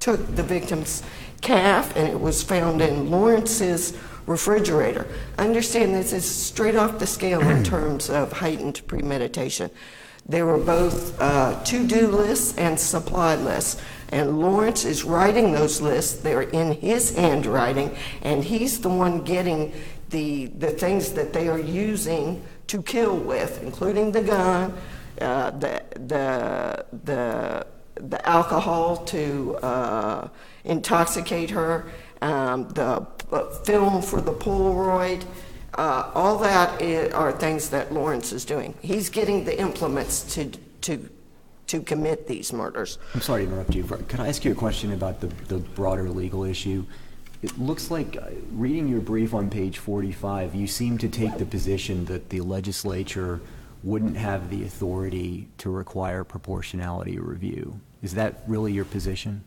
took 0.00 0.34
the 0.34 0.42
victim's 0.42 1.02
calf, 1.40 1.94
and 1.94 2.08
it 2.08 2.20
was 2.20 2.42
found 2.42 2.80
in 2.82 3.10
Lawrence's 3.10 3.96
refrigerator. 4.26 5.06
Understand 5.38 5.94
this 5.94 6.12
is 6.12 6.28
straight 6.28 6.74
off 6.74 6.98
the 6.98 7.06
scale 7.06 7.40
in 7.40 7.62
terms 7.74 8.10
of 8.10 8.32
heightened 8.32 8.84
premeditation. 8.86 9.70
They 10.26 10.42
were 10.42 10.58
both 10.58 11.20
uh, 11.20 11.62
to-do 11.64 12.08
lists 12.08 12.56
and 12.56 12.80
supply 12.80 13.36
lists. 13.36 13.80
And 14.08 14.40
Lawrence 14.40 14.84
is 14.84 15.04
writing 15.04 15.52
those 15.52 15.80
lists. 15.80 16.20
They're 16.20 16.42
in 16.42 16.72
his 16.72 17.14
handwriting, 17.14 17.96
and 18.22 18.42
he's 18.42 18.80
the 18.80 18.88
one 18.88 19.22
getting 19.22 19.72
the, 20.10 20.46
the 20.46 20.70
things 20.70 21.12
that 21.12 21.32
they 21.32 21.48
are 21.48 21.58
using 21.58 22.42
to 22.66 22.82
kill 22.82 23.16
with, 23.16 23.62
including 23.62 24.12
the 24.12 24.22
gun, 24.22 24.74
uh, 25.20 25.50
the, 25.50 25.82
the, 25.96 26.84
the, 27.04 27.66
the 27.94 28.28
alcohol 28.28 28.96
to 29.04 29.56
uh, 29.56 30.28
intoxicate 30.64 31.50
her, 31.50 31.86
um, 32.22 32.68
the 32.70 33.06
uh, 33.32 33.50
film 33.64 34.02
for 34.02 34.20
the 34.20 34.32
Polaroid. 34.32 35.24
Uh, 35.74 36.10
all 36.14 36.38
that 36.38 36.80
is, 36.80 37.12
are 37.12 37.32
things 37.32 37.68
that 37.70 37.92
Lawrence 37.92 38.32
is 38.32 38.44
doing. 38.44 38.74
He's 38.80 39.10
getting 39.10 39.44
the 39.44 39.58
implements 39.60 40.22
to, 40.34 40.50
to, 40.82 41.08
to 41.66 41.80
commit 41.80 42.28
these 42.28 42.52
murders. 42.52 42.98
I'm 43.12 43.20
sorry 43.20 43.44
to 43.44 43.50
interrupt 43.50 43.74
you. 43.74 43.82
Could 43.82 44.20
I 44.20 44.28
ask 44.28 44.44
you 44.44 44.52
a 44.52 44.54
question 44.54 44.92
about 44.92 45.20
the, 45.20 45.26
the 45.48 45.58
broader 45.58 46.08
legal 46.08 46.44
issue? 46.44 46.84
It 47.44 47.58
looks 47.58 47.90
like, 47.90 48.16
uh, 48.16 48.30
reading 48.52 48.88
your 48.88 49.02
brief 49.02 49.34
on 49.34 49.50
page 49.50 49.76
45, 49.76 50.54
you 50.54 50.66
seem 50.66 50.96
to 50.96 51.10
take 51.10 51.36
the 51.36 51.44
position 51.44 52.06
that 52.06 52.30
the 52.30 52.40
legislature 52.40 53.42
wouldn't 53.82 54.16
have 54.16 54.48
the 54.48 54.64
authority 54.64 55.48
to 55.58 55.68
require 55.68 56.24
proportionality 56.24 57.18
review. 57.18 57.80
Is 58.02 58.14
that 58.14 58.42
really 58.46 58.72
your 58.72 58.86
position? 58.86 59.44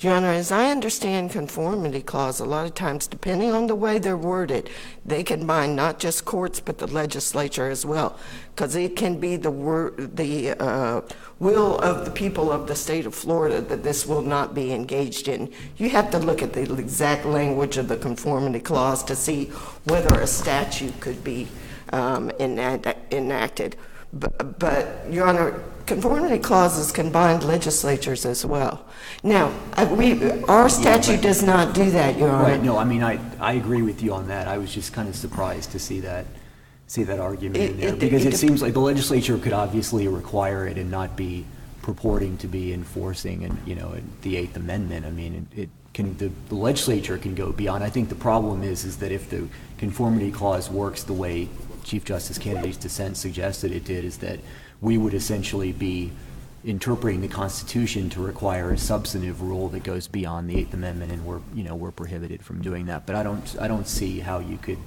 Your 0.00 0.14
Honor, 0.14 0.32
as 0.32 0.50
I 0.50 0.70
understand 0.70 1.30
conformity 1.30 2.02
clause, 2.02 2.40
a 2.40 2.44
lot 2.44 2.66
of 2.66 2.74
times, 2.74 3.06
depending 3.06 3.52
on 3.52 3.68
the 3.68 3.74
way 3.74 3.98
they're 3.98 4.16
worded, 4.16 4.68
they 5.06 5.22
can 5.22 5.46
bind 5.46 5.76
not 5.76 5.98
just 5.98 6.24
courts 6.24 6.60
but 6.60 6.78
the 6.78 6.86
legislature 6.88 7.70
as 7.70 7.86
well, 7.86 8.18
because 8.54 8.74
it 8.74 8.96
can 8.96 9.18
be 9.18 9.36
the 9.36 9.52
word, 9.52 10.16
the 10.16 10.50
uh, 10.60 11.00
will 11.38 11.78
of 11.78 12.04
the 12.04 12.10
people 12.10 12.50
of 12.50 12.66
the 12.66 12.74
state 12.74 13.06
of 13.06 13.14
Florida 13.14 13.60
that 13.60 13.82
this 13.82 14.04
will 14.04 14.22
not 14.22 14.52
be 14.52 14.72
engaged 14.72 15.28
in. 15.28 15.50
You 15.76 15.88
have 15.90 16.10
to 16.10 16.18
look 16.18 16.42
at 16.42 16.52
the 16.52 16.62
exact 16.62 17.24
language 17.24 17.76
of 17.76 17.88
the 17.88 17.96
conformity 17.96 18.60
clause 18.60 19.02
to 19.04 19.16
see 19.16 19.46
whether 19.84 20.20
a 20.20 20.26
statute 20.26 20.98
could 21.00 21.22
be 21.22 21.48
um, 21.92 22.30
enacted. 22.40 23.76
But, 24.14 24.58
but, 24.58 25.10
Your 25.10 25.26
Honor, 25.26 25.60
conformity 25.86 26.38
clauses 26.38 26.92
can 26.92 27.10
bind 27.10 27.42
legislatures 27.42 28.24
as 28.24 28.46
well. 28.46 28.84
Now, 29.22 29.52
we, 29.96 30.42
our 30.44 30.68
statute 30.68 31.20
does 31.20 31.42
not 31.42 31.74
do 31.74 31.90
that, 31.90 32.16
Your 32.16 32.30
Honor. 32.30 32.44
Right, 32.44 32.62
no, 32.62 32.78
I 32.78 32.84
mean, 32.84 33.02
I, 33.02 33.18
I 33.40 33.54
agree 33.54 33.82
with 33.82 34.02
you 34.02 34.14
on 34.14 34.28
that. 34.28 34.46
I 34.46 34.56
was 34.58 34.72
just 34.72 34.92
kind 34.92 35.08
of 35.08 35.16
surprised 35.16 35.72
to 35.72 35.78
see 35.78 36.00
that, 36.00 36.26
see 36.86 37.02
that 37.04 37.18
argument 37.18 37.56
It- 37.56 37.70
in 37.72 37.80
there. 37.80 37.88
it- 37.90 37.98
Because 37.98 38.24
it 38.24 38.34
it 38.34 38.36
seems 38.36 38.62
like 38.62 38.72
the 38.72 38.80
legislature 38.80 39.36
could 39.36 39.52
obviously 39.52 40.06
require 40.06 40.66
it 40.68 40.78
and 40.78 40.90
not 40.90 41.16
be 41.16 41.44
purporting 41.82 42.38
to 42.38 42.46
be 42.46 42.72
enforcing 42.72 43.44
and, 43.44 43.58
you 43.66 43.74
know, 43.74 43.94
the 44.22 44.36
Eighth 44.36 44.56
Amendment. 44.56 45.04
I 45.04 45.10
mean, 45.10 45.46
it 45.54 45.62
it 45.62 45.68
can, 45.92 46.16
the 46.16 46.30
the 46.48 46.54
legislature 46.54 47.18
can 47.18 47.34
go 47.34 47.52
beyond. 47.52 47.84
I 47.84 47.90
think 47.90 48.08
the 48.08 48.14
problem 48.14 48.62
is, 48.62 48.84
is 48.84 48.96
that 48.98 49.12
if 49.12 49.28
the 49.28 49.46
conformity 49.76 50.30
clause 50.32 50.70
works 50.70 51.02
the 51.02 51.12
way 51.12 51.48
Chief 51.84 52.04
Justice 52.04 52.38
Canady's 52.38 52.76
dissent 52.76 53.16
suggested 53.16 53.70
it 53.70 53.84
did, 53.84 54.04
is 54.04 54.18
that 54.18 54.40
we 54.80 54.98
would 54.98 55.14
essentially 55.14 55.72
be 55.72 56.10
interpreting 56.64 57.20
the 57.20 57.28
Constitution 57.28 58.08
to 58.10 58.20
require 58.20 58.70
a 58.70 58.78
substantive 58.78 59.42
rule 59.42 59.68
that 59.68 59.82
goes 59.82 60.08
beyond 60.08 60.48
the 60.48 60.56
Eighth 60.56 60.72
Amendment, 60.72 61.12
and 61.12 61.24
we're, 61.26 61.40
you 61.54 61.62
know, 61.62 61.74
we're 61.74 61.90
prohibited 61.90 62.42
from 62.42 62.62
doing 62.62 62.86
that. 62.86 63.06
But 63.06 63.16
I 63.16 63.22
don't, 63.22 63.56
I 63.60 63.68
don't 63.68 63.86
see 63.86 64.20
how 64.20 64.38
you 64.38 64.56
could 64.56 64.78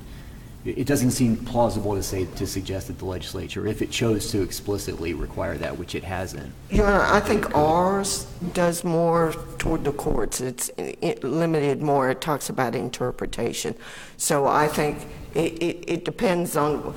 it 0.66 0.86
doesn't 0.86 1.12
seem 1.12 1.38
plausible 1.38 1.96
to 1.96 2.04
say, 2.04 2.26
to 2.36 2.46
suggest 2.46 2.88
that 2.88 3.00
the 3.00 3.06
legislature, 3.06 3.68
if 3.68 3.82
it 3.82 3.90
chose 3.90 4.32
to 4.32 4.42
explicitly 4.42 5.14
require 5.14 5.58
that, 5.58 5.78
which 5.78 5.96
it 5.96 6.04
hasn't, 6.04 6.52
Your 6.70 6.88
Honor, 6.88 7.04
I 7.04 7.20
think 7.20 7.56
ours 7.56 8.26
does 8.54 8.84
more 8.84 9.34
toward 9.58 9.84
the 9.84 9.94
courts. 9.94 10.42
It's 10.42 10.70
it 10.78 11.24
limited 11.24 11.82
more, 11.82 12.10
it 12.10 12.22
talks 12.22 12.50
about 12.50 12.76
interpretation. 12.76 13.76
So 14.18 14.46
I 14.46 14.68
think 14.68 15.08
it, 15.34 15.62
it, 15.62 15.84
it 15.88 16.06
depends 16.06 16.58
on, 16.58 16.96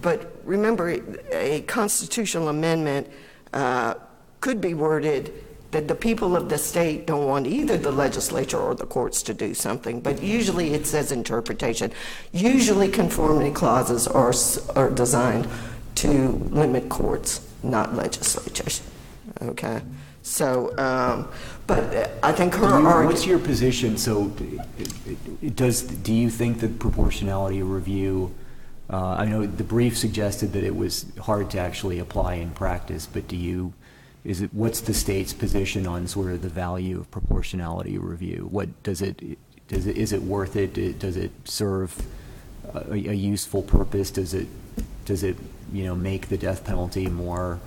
but 0.00 0.34
remember, 0.44 1.02
a 1.32 1.62
constitutional 1.62 2.48
amendment 2.48 3.08
uh, 3.52 3.94
could 4.40 4.60
be 4.60 4.74
worded 4.74 5.32
that 5.72 5.88
the 5.88 5.94
people 5.94 6.36
of 6.36 6.48
the 6.50 6.58
state 6.58 7.06
don't 7.06 7.26
want 7.26 7.46
either 7.46 7.76
the 7.76 7.90
legislature 7.90 8.58
or 8.58 8.74
the 8.74 8.86
courts 8.86 9.22
to 9.24 9.34
do 9.34 9.54
something, 9.54 10.00
but 10.00 10.22
usually 10.22 10.74
it 10.74 10.86
says 10.86 11.10
interpretation. 11.10 11.90
Usually 12.32 12.88
conformity 12.88 13.50
clauses 13.50 14.06
are, 14.06 14.34
are 14.76 14.90
designed 14.90 15.48
to 15.96 16.08
limit 16.50 16.88
courts, 16.90 17.46
not 17.62 17.94
legislatures. 17.94 18.82
Okay? 19.40 19.80
So, 20.22 20.76
um, 20.78 21.28
but 21.66 22.18
I 22.22 22.32
think 22.32 22.54
her 22.54 22.66
you- 22.68 22.86
argument. 22.86 23.06
What's 23.06 23.26
your 23.26 23.38
position, 23.38 23.96
so, 23.96 24.30
it- 24.78 24.88
it- 25.42 25.56
does, 25.56 25.82
do 25.82 26.12
you 26.12 26.28
think 26.28 26.60
that 26.60 26.78
proportionality 26.78 27.62
review, 27.62 28.30
uh, 28.90 29.16
I 29.18 29.24
know 29.24 29.46
the 29.46 29.64
brief 29.64 29.96
suggested 29.96 30.52
that 30.52 30.64
it 30.64 30.76
was 30.76 31.06
hard 31.18 31.50
to 31.52 31.58
actually 31.58 31.98
apply 31.98 32.34
in 32.34 32.50
practice, 32.50 33.08
but 33.10 33.26
do 33.26 33.36
you, 33.36 33.72
is 34.24 34.40
it, 34.40 34.54
what's 34.54 34.80
the 34.80 34.94
state's 34.94 35.32
position 35.32 35.86
on 35.86 36.06
sort 36.06 36.32
of 36.32 36.42
the 36.42 36.48
value 36.48 37.00
of 37.00 37.10
proportionality 37.10 37.98
review? 37.98 38.48
What, 38.50 38.82
does 38.82 39.02
it, 39.02 39.38
does 39.68 39.86
it, 39.86 39.96
is 39.96 40.12
it 40.12 40.22
worth 40.22 40.56
it? 40.56 40.98
Does 40.98 41.16
it 41.16 41.32
serve 41.44 42.06
a, 42.72 42.92
a 42.92 43.14
useful 43.14 43.62
purpose? 43.62 44.10
Does 44.10 44.34
it, 44.34 44.46
does 45.04 45.24
it, 45.24 45.36
you 45.72 45.84
know, 45.84 45.96
make 45.96 46.28
the 46.28 46.38
death 46.38 46.64
penalty 46.64 47.08
more 47.08 47.58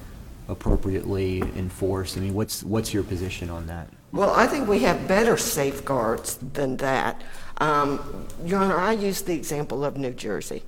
appropriately 0.48 1.42
enforced? 1.42 2.18
I 2.18 2.22
mean, 2.22 2.34
what's, 2.34 2.64
what's 2.64 2.94
your 2.94 3.04
position 3.04 3.50
on 3.50 3.68
that? 3.68 3.90
Well, 4.14 4.30
I 4.30 4.48
think 4.48 4.70
we 4.70 4.80
have 4.80 5.10
better 5.10 5.36
safeguards 5.36 6.38
than 6.38 6.78
that. 6.78 7.22
Um, 7.58 8.28
Your 8.46 8.60
Honor, 8.60 8.78
I 8.78 8.94
use 8.94 9.22
the 9.24 9.34
example 9.34 9.84
of 9.84 9.98
New 9.98 10.12
Jersey. 10.12 10.64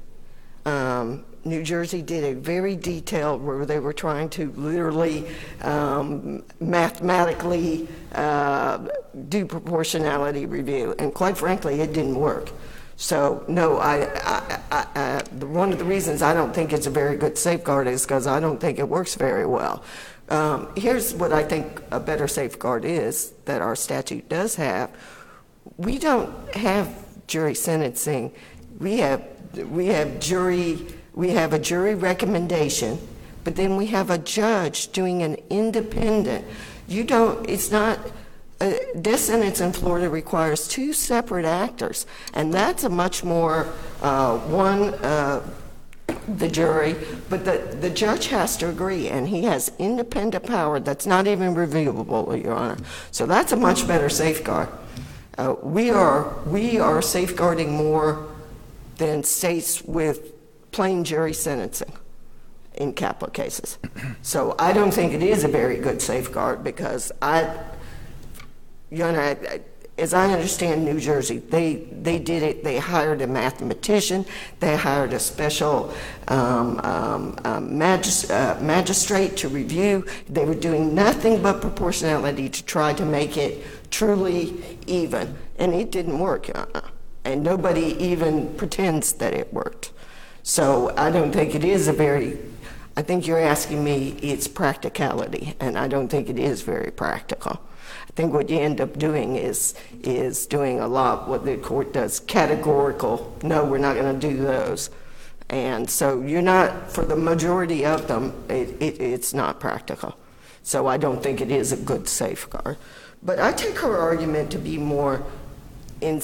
Um, 0.65 1.23
New 1.47 1.63
Jersey 1.63 2.01
did 2.01 2.23
a 2.23 2.33
very 2.33 2.75
detailed, 2.75 3.41
where 3.41 3.65
they 3.65 3.79
were 3.79 3.93
trying 3.93 4.29
to 4.29 4.51
literally 4.53 5.25
um, 5.61 6.43
mathematically 6.59 7.87
uh, 8.13 8.87
do 9.29 9.45
proportionality 9.45 10.45
review, 10.45 10.95
and 10.99 11.13
quite 11.13 11.37
frankly, 11.37 11.81
it 11.81 11.93
didn't 11.93 12.15
work. 12.15 12.51
So, 12.99 13.45
no, 13.47 13.77
I, 13.77 14.05
I, 14.23 14.61
I, 14.71 14.87
I, 14.95 15.45
one 15.45 15.71
of 15.71 15.77
the 15.77 15.85
reasons 15.85 16.23
I 16.23 16.33
don't 16.33 16.51
think 16.51 16.73
it's 16.73 16.87
a 16.87 16.89
very 16.89 17.15
good 17.15 17.37
safeguard 17.37 17.87
is 17.87 18.03
because 18.03 18.25
I 18.25 18.39
don't 18.39 18.59
think 18.59 18.79
it 18.79 18.89
works 18.89 19.13
very 19.13 19.45
well. 19.45 19.83
Um, 20.29 20.69
here's 20.75 21.13
what 21.13 21.31
I 21.31 21.43
think 21.43 21.81
a 21.91 21.99
better 21.99 22.27
safeguard 22.27 22.85
is 22.85 23.33
that 23.45 23.61
our 23.61 23.75
statute 23.75 24.27
does 24.27 24.55
have. 24.55 24.89
We 25.77 25.99
don't 25.99 26.55
have 26.55 27.05
jury 27.27 27.53
sentencing. 27.53 28.33
We 28.79 28.97
have, 28.97 29.23
we 29.69 29.87
have 29.87 30.19
jury, 30.19 30.79
we 31.17 31.31
have 31.31 31.51
a 31.51 31.57
jury 31.57 31.95
recommendation, 31.95 32.99
but 33.43 33.55
then 33.55 33.75
we 33.75 33.87
have 33.87 34.11
a 34.11 34.19
judge 34.19 34.91
doing 34.91 35.23
an 35.23 35.35
independent. 35.49 36.45
You 36.87 37.03
don't, 37.03 37.49
it's 37.49 37.71
not, 37.71 37.97
uh, 38.61 38.73
death 39.01 39.21
sentence 39.21 39.59
in 39.59 39.73
Florida 39.73 40.11
requires 40.11 40.67
two 40.67 40.93
separate 40.93 41.43
actors, 41.45 42.05
and 42.35 42.53
that's 42.53 42.83
a 42.83 42.89
much 42.89 43.23
more, 43.23 43.65
uh, 44.03 44.37
one, 44.37 44.93
uh, 44.93 45.41
the 46.37 46.47
jury, 46.47 46.95
but 47.29 47.45
the, 47.45 47.75
the 47.81 47.89
judge 47.89 48.27
has 48.27 48.55
to 48.57 48.69
agree, 48.69 49.07
and 49.07 49.27
he 49.27 49.43
has 49.43 49.71
independent 49.79 50.45
power 50.45 50.79
that's 50.79 51.07
not 51.07 51.25
even 51.25 51.55
reviewable, 51.55 52.41
Your 52.43 52.53
Honor. 52.53 52.77
So 53.09 53.25
that's 53.25 53.51
a 53.51 53.57
much 53.57 53.87
better 53.87 54.07
safeguard. 54.07 54.69
Uh, 55.35 55.55
we 55.63 55.89
are, 55.89 56.37
we 56.45 56.79
are 56.79 57.01
safeguarding 57.01 57.71
more 57.73 58.27
than 58.97 59.23
states 59.23 59.81
with 59.83 60.36
plain 60.71 61.03
jury 61.03 61.33
sentencing 61.33 61.91
in 62.75 62.93
capital 62.93 63.29
cases. 63.29 63.77
So 64.21 64.55
I 64.59 64.71
don't 64.73 64.91
think 64.93 65.13
it 65.13 65.23
is 65.23 65.43
a 65.43 65.47
very 65.47 65.77
good 65.77 66.01
safeguard 66.01 66.63
because 66.63 67.11
I, 67.21 67.49
Your 68.91 69.07
Honor, 69.07 69.21
I- 69.21 69.31
I- 69.55 69.61
as 69.99 70.13
I 70.13 70.31
understand 70.31 70.85
New 70.85 70.99
Jersey, 70.99 71.39
they, 71.39 71.87
they 71.91 72.19
did 72.19 72.43
it, 72.43 72.63
they 72.63 72.77
hired 72.77 73.19
a 73.23 73.25
mathematician, 73.25 74.27
they 74.59 74.75
hired 74.77 75.11
a 75.11 75.17
special 75.17 75.91
um, 76.27 76.79
um, 76.83 77.35
um, 77.43 77.71
magis- 77.79 78.29
uh, 78.29 78.61
magistrate 78.61 79.35
to 79.37 79.49
review. 79.49 80.05
They 80.29 80.45
were 80.45 80.53
doing 80.53 80.93
nothing 80.93 81.41
but 81.41 81.61
proportionality 81.61 82.47
to 82.47 82.63
try 82.63 82.93
to 82.93 83.05
make 83.07 83.37
it 83.37 83.65
truly 83.89 84.63
even, 84.85 85.35
and 85.57 85.73
it 85.73 85.89
didn't 85.91 86.19
work, 86.19 86.47
Honor. 86.53 86.83
And 87.25 87.41
nobody 87.41 87.95
even 87.99 88.53
pretends 88.55 89.13
that 89.13 89.33
it 89.33 89.51
worked. 89.51 89.91
So 90.47 90.93
I 90.95 91.11
don't 91.11 91.33
think 91.33 91.55
it 91.55 91.65
is 91.65 91.89
a 91.89 91.93
very, 91.93 92.37
I 92.95 93.01
think 93.01 93.27
you're 93.27 93.37
asking 93.37 93.83
me 93.83 94.11
its 94.21 94.47
practicality, 94.47 95.55
and 95.59 95.77
I 95.77 95.89
don't 95.89 96.07
think 96.07 96.29
it 96.29 96.39
is 96.39 96.61
very 96.61 96.89
practical. 96.89 97.59
I 98.07 98.11
think 98.15 98.33
what 98.33 98.49
you 98.49 98.57
end 98.57 98.79
up 98.79 98.97
doing 98.97 99.35
is, 99.35 99.73
is 100.03 100.47
doing 100.47 100.79
a 100.79 100.87
lot 100.87 101.27
what 101.27 101.43
the 101.43 101.57
court 101.57 101.91
does, 101.91 102.21
categorical, 102.21 103.35
no, 103.43 103.65
we're 103.65 103.77
not 103.77 103.97
going 103.97 104.17
to 104.17 104.27
do 104.29 104.37
those. 104.37 104.89
And 105.49 105.89
so 105.89 106.21
you're 106.21 106.41
not, 106.41 106.93
for 106.93 107.03
the 107.03 107.17
majority 107.17 107.85
of 107.85 108.07
them, 108.07 108.33
it, 108.47 108.69
it, 108.81 109.01
it's 109.01 109.33
not 109.33 109.59
practical. 109.59 110.17
So 110.63 110.87
I 110.87 110.95
don't 110.95 111.21
think 111.21 111.41
it 111.41 111.51
is 111.51 111.73
a 111.73 111.77
good 111.77 112.07
safeguard. 112.07 112.77
But 113.21 113.39
I 113.39 113.51
take 113.51 113.77
her 113.79 113.97
argument 113.97 114.49
to 114.51 114.59
be 114.59 114.77
more 114.77 115.25
in 115.99 116.21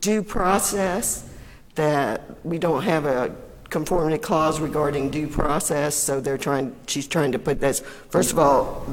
due 0.00 0.24
process, 0.24 1.30
that 1.74 2.22
we 2.44 2.58
don't 2.58 2.82
have 2.82 3.06
a 3.06 3.34
conformity 3.70 4.18
clause 4.18 4.60
regarding 4.60 5.10
due 5.10 5.26
process, 5.26 5.94
so 5.94 6.20
they're 6.20 6.38
trying, 6.38 6.74
she's 6.86 7.08
trying 7.08 7.32
to 7.32 7.38
put 7.38 7.60
this, 7.60 7.80
first 8.10 8.32
of 8.32 8.38
all, 8.38 8.86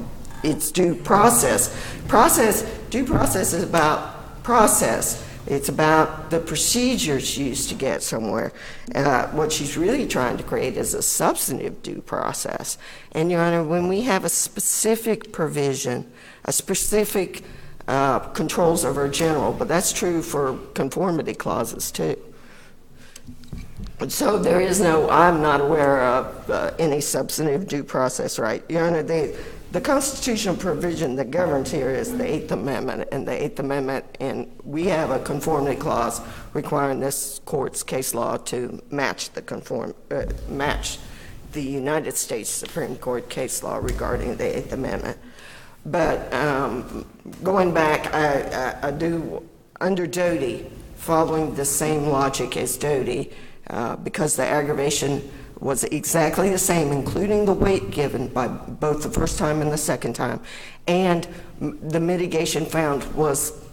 it's 0.44 0.72
due 0.72 0.96
process. 0.96 1.76
Process, 2.08 2.64
due 2.90 3.06
process 3.06 3.54
is 3.54 3.64
about 3.64 4.44
process. 4.44 5.28
It's 5.48 5.70
about 5.70 6.30
the 6.30 6.40
procedures 6.40 7.38
used 7.38 7.70
to 7.70 7.76
get 7.76 8.04
somewhere. 8.04 8.54
Uh, 8.94 9.28
what 9.30 9.52
she's 9.52 9.78
really 9.78 10.08
trying 10.08 10.38
to 10.38 10.44
create 10.44 10.78
is 10.78 10.94
a 10.94 11.02
substantive 11.02 11.84
due 11.84 12.02
process. 12.02 12.78
And, 13.12 13.32
Your 13.32 13.42
Honor, 13.42 13.64
when 13.64 13.88
we 13.88 14.02
have 14.02 14.24
a 14.24 14.30
specific 14.30 15.32
provision, 15.32 16.12
a 16.46 16.52
specific 16.52 17.44
uh, 17.88 18.20
controls 18.20 18.86
over 18.86 19.08
general, 19.08 19.52
but 19.52 19.68
that's 19.68 19.92
true 19.92 20.22
for 20.22 20.58
conformity 20.74 21.34
clauses 21.34 21.92
too. 21.92 22.16
So 24.10 24.40
there 24.40 24.60
is 24.60 24.82
no, 24.82 25.10
I'm 25.10 25.42
not 25.42 25.62
aware 25.62 26.02
of 26.02 26.50
uh, 26.50 26.72
any 26.80 27.02
substantive 27.02 27.68
due 27.68 27.84
process 27.84 28.40
right. 28.40 28.64
Your 28.68 28.86
Honor, 28.88 29.04
the, 29.04 29.38
the 29.72 29.82
constitutional 29.82 30.56
provision 30.56 31.16
that 31.18 31.30
governs 31.30 31.70
here 31.70 31.92
is 31.92 32.18
the 32.18 32.26
Eighth 32.26 32.52
Amendment, 32.52 33.08
and 33.12 33.28
the 33.28 33.44
Eighth 33.44 33.60
Amendment, 33.60 34.06
and 34.20 34.52
we 34.64 34.86
have 34.86 35.12
a 35.12 35.20
conformity 35.20 35.80
clause 35.80 36.20
requiring 36.54 37.00
this 37.00 37.42
court's 37.46 37.84
case 37.84 38.16
law 38.16 38.38
to 38.38 38.82
match 38.90 39.30
the 39.32 39.42
conform, 39.42 39.94
uh, 40.10 40.26
match 40.50 40.98
the 41.52 41.62
United 41.62 42.18
States 42.18 42.50
Supreme 42.50 42.96
Court 42.96 43.30
case 43.30 43.62
law 43.62 43.78
regarding 43.78 44.36
the 44.36 44.58
Eighth 44.58 44.74
Amendment. 44.74 45.18
But 45.86 46.34
um, 46.34 47.06
going 47.44 47.74
back, 47.74 48.14
I, 48.14 48.78
I, 48.82 48.88
I 48.88 48.92
do, 48.92 49.48
under 49.80 50.08
Doty, 50.08 50.72
following 50.96 51.56
the 51.56 51.66
same 51.66 52.08
logic 52.08 52.58
as 52.58 52.78
Doty, 52.78 53.32
uh, 53.72 53.96
because 53.96 54.36
the 54.36 54.46
aggravation 54.46 55.32
was 55.60 55.84
exactly 55.86 56.50
the 56.50 56.58
same, 56.58 56.92
including 56.92 57.46
the 57.46 57.54
weight 57.54 57.90
given 57.92 58.28
by 58.28 58.48
both 58.48 59.04
the 59.04 59.10
first 59.10 59.38
time 59.38 59.62
and 59.62 59.72
the 59.72 59.78
second 59.78 60.14
time, 60.14 60.40
and 60.88 61.28
the 61.60 62.00
mitigation 62.00 62.66
found 62.66 63.04
was 63.14 63.64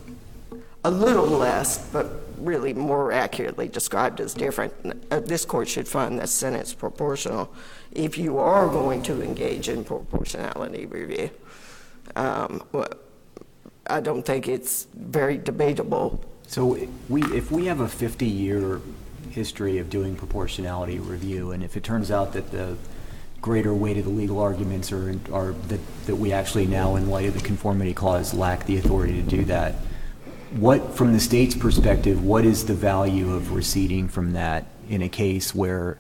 a 0.85 0.91
little 0.91 1.27
less, 1.27 1.91
but 1.91 2.07
really 2.39 2.73
more 2.73 3.11
accurately 3.11 3.67
described 3.69 4.21
as 4.21 4.35
different. 4.35 4.73
Uh, 5.11 5.21
This 5.21 5.45
court 5.45 5.69
should 5.69 5.89
find 5.89 6.19
that 6.19 6.29
sentence 6.29 6.73
proportional 6.73 7.53
if 7.93 8.17
you 8.17 8.39
are 8.39 8.69
going 8.69 9.03
to 9.03 9.23
engage 9.23 9.69
in 9.69 9.83
proportionality 9.83 10.87
review. 10.87 11.31
Um, 12.15 12.63
I 13.89 14.01
don't 14.01 14.23
think 14.23 14.47
it's 14.47 14.87
very 14.95 15.39
debatable. 15.39 16.23
So 16.47 16.79
we, 17.09 17.23
if 17.25 17.51
we 17.51 17.67
have 17.67 17.81
a 17.81 17.87
50-year 17.87 18.81
history 19.33 19.79
of 19.79 19.91
doing 19.91 20.17
proportionality 20.17 20.99
review, 20.99 21.53
and 21.53 21.63
if 21.63 21.77
it 21.77 21.83
turns 21.83 22.11
out 22.11 22.33
that 22.33 22.51
the 22.51 22.77
greater 23.41 23.73
weight 23.73 23.97
of 23.97 24.05
the 24.05 24.11
legal 24.11 24.41
arguments 24.41 24.91
are, 24.93 25.19
are 25.33 25.53
that, 25.69 25.81
that 26.07 26.17
we 26.17 26.33
actually 26.33 26.67
now, 26.67 26.97
in 26.97 27.09
light 27.09 27.27
of 27.27 27.35
the 27.35 27.41
conformity 27.41 27.95
clause, 27.95 28.35
lack 28.35 28.67
the 28.67 28.77
authority 28.77 29.15
to 29.15 29.23
do 29.23 29.45
that, 29.45 29.75
what, 30.53 30.95
from 30.95 31.13
the 31.13 31.21
state's 31.21 31.55
perspective, 31.55 32.25
what 32.25 32.45
is 32.45 32.67
the 32.67 32.75
value 32.75 33.33
of 33.33 33.53
receding 33.53 34.09
from 34.09 34.33
that 34.33 34.67
in 34.89 35.03
a 35.03 35.09
case 35.09 35.55
where, 35.55 35.99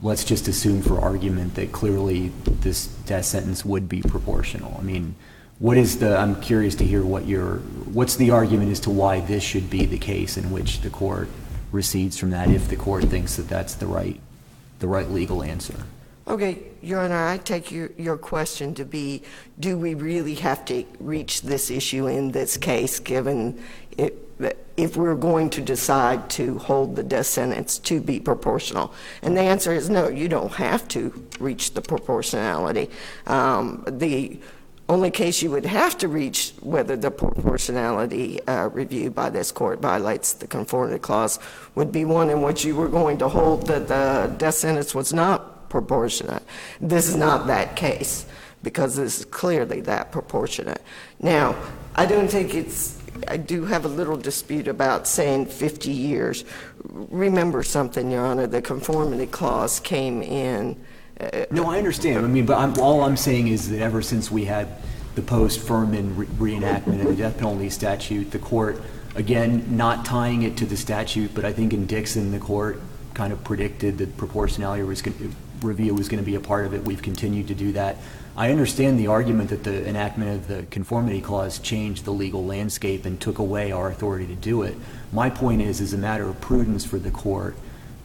let's 0.00 0.24
just 0.24 0.46
assume 0.46 0.80
for 0.82 1.00
argument 1.00 1.56
that 1.56 1.72
clearly 1.72 2.28
this 2.44 2.86
death 2.86 3.24
sentence 3.24 3.64
would 3.64 3.88
be 3.88 4.00
proportional? 4.00 4.76
I 4.78 4.82
mean, 4.82 5.16
what 5.58 5.76
is 5.76 5.98
the, 5.98 6.16
I'm 6.16 6.40
curious 6.40 6.76
to 6.76 6.84
hear 6.84 7.02
what 7.02 7.26
your, 7.26 7.56
what's 7.92 8.14
the 8.14 8.30
argument 8.30 8.70
as 8.70 8.80
to 8.80 8.90
why 8.90 9.20
this 9.20 9.42
should 9.42 9.68
be 9.68 9.84
the 9.84 9.98
case 9.98 10.36
in 10.36 10.52
which 10.52 10.80
the 10.82 10.90
court 10.90 11.28
recedes 11.72 12.18
from 12.18 12.30
that 12.30 12.48
if 12.50 12.68
the 12.68 12.76
court 12.76 13.04
thinks 13.04 13.36
that 13.36 13.48
that's 13.48 13.74
the 13.74 13.86
right, 13.86 14.20
the 14.78 14.88
right 14.88 15.10
legal 15.10 15.42
answer? 15.42 15.84
Okay, 16.28 16.58
Your 16.82 17.00
Honor, 17.00 17.26
I 17.26 17.38
take 17.38 17.72
your, 17.72 17.90
your 17.96 18.18
question 18.18 18.74
to 18.74 18.84
be, 18.84 19.22
do 19.58 19.78
we 19.78 19.94
really 19.94 20.34
have 20.34 20.62
to 20.66 20.84
reach 21.00 21.40
this 21.40 21.70
issue 21.70 22.06
in 22.06 22.32
this 22.32 22.58
case, 22.58 23.00
given 23.00 23.62
it, 23.96 24.28
if 24.76 24.96
we're 24.96 25.14
going 25.14 25.48
to 25.50 25.62
decide 25.62 26.28
to 26.30 26.58
hold 26.58 26.96
the 26.96 27.02
death 27.02 27.26
sentence 27.26 27.78
to 27.78 28.02
be 28.02 28.20
proportional? 28.20 28.92
And 29.22 29.34
the 29.34 29.40
answer 29.40 29.72
is 29.72 29.88
no, 29.88 30.08
you 30.08 30.28
don't 30.28 30.52
have 30.52 30.86
to 30.88 31.26
reach 31.40 31.72
the 31.72 31.80
proportionality. 31.80 32.90
Um, 33.26 33.82
the 33.88 34.38
only 34.88 35.10
case 35.10 35.42
you 35.42 35.50
would 35.50 35.66
have 35.66 35.98
to 35.98 36.08
reach 36.08 36.54
whether 36.60 36.96
the 36.96 37.10
proportionality 37.10 38.42
uh, 38.46 38.68
review 38.70 39.10
by 39.10 39.28
this 39.28 39.52
court 39.52 39.80
violates 39.80 40.32
the 40.32 40.46
conformity 40.46 40.98
clause 40.98 41.38
would 41.74 41.92
be 41.92 42.04
one 42.04 42.30
in 42.30 42.40
which 42.40 42.64
you 42.64 42.74
were 42.74 42.88
going 42.88 43.18
to 43.18 43.28
hold 43.28 43.66
that 43.66 43.88
the 43.88 44.34
death 44.38 44.54
sentence 44.54 44.94
was 44.94 45.12
not 45.12 45.68
proportionate. 45.68 46.42
This 46.80 47.08
is 47.08 47.16
not 47.16 47.46
that 47.48 47.76
case 47.76 48.26
because 48.62 48.96
this 48.96 49.20
is 49.20 49.24
clearly 49.26 49.82
that 49.82 50.10
proportionate. 50.10 50.82
Now, 51.20 51.54
I 51.94 52.06
don't 52.06 52.28
think 52.28 52.54
it's, 52.54 52.98
I 53.28 53.36
do 53.36 53.66
have 53.66 53.84
a 53.84 53.88
little 53.88 54.16
dispute 54.16 54.68
about 54.68 55.06
saying 55.06 55.46
50 55.46 55.90
years. 55.90 56.44
Remember 56.84 57.62
something, 57.62 58.10
Your 58.10 58.24
Honor, 58.24 58.46
the 58.46 58.62
conformity 58.62 59.26
clause 59.26 59.80
came 59.80 60.22
in. 60.22 60.80
No, 61.50 61.66
I 61.66 61.78
understand. 61.78 62.24
I 62.24 62.28
mean, 62.28 62.46
but 62.46 62.58
I'm, 62.58 62.78
all 62.78 63.02
I'm 63.02 63.16
saying 63.16 63.48
is 63.48 63.70
that 63.70 63.80
ever 63.80 64.02
since 64.02 64.30
we 64.30 64.44
had 64.44 64.68
the 65.16 65.22
post-Furman 65.22 66.16
re- 66.16 66.26
reenactment 66.26 67.00
of 67.00 67.08
the 67.08 67.16
death 67.16 67.38
penalty 67.38 67.70
statute, 67.70 68.30
the 68.30 68.38
court, 68.38 68.80
again, 69.16 69.76
not 69.76 70.04
tying 70.04 70.42
it 70.42 70.56
to 70.58 70.66
the 70.66 70.76
statute, 70.76 71.34
but 71.34 71.44
I 71.44 71.52
think 71.52 71.72
in 71.72 71.86
Dixon, 71.86 72.30
the 72.30 72.38
court 72.38 72.80
kind 73.14 73.32
of 73.32 73.42
predicted 73.42 73.98
that 73.98 74.16
proportionality 74.16 74.84
was 74.84 75.02
going 75.02 75.34
review 75.60 75.92
was 75.92 76.08
going 76.08 76.22
to 76.22 76.24
be 76.24 76.36
a 76.36 76.40
part 76.40 76.66
of 76.66 76.74
it. 76.74 76.84
We've 76.84 77.02
continued 77.02 77.48
to 77.48 77.54
do 77.54 77.72
that. 77.72 77.96
I 78.36 78.52
understand 78.52 78.96
the 78.96 79.08
argument 79.08 79.50
that 79.50 79.64
the 79.64 79.88
enactment 79.88 80.30
of 80.30 80.46
the 80.46 80.62
conformity 80.70 81.20
clause 81.20 81.58
changed 81.58 82.04
the 82.04 82.12
legal 82.12 82.44
landscape 82.44 83.04
and 83.04 83.20
took 83.20 83.38
away 83.38 83.72
our 83.72 83.88
authority 83.88 84.28
to 84.28 84.36
do 84.36 84.62
it. 84.62 84.76
My 85.12 85.30
point 85.30 85.62
is, 85.62 85.80
as 85.80 85.92
a 85.92 85.98
matter 85.98 86.28
of 86.28 86.40
prudence 86.40 86.84
for 86.84 87.00
the 87.00 87.10
court, 87.10 87.56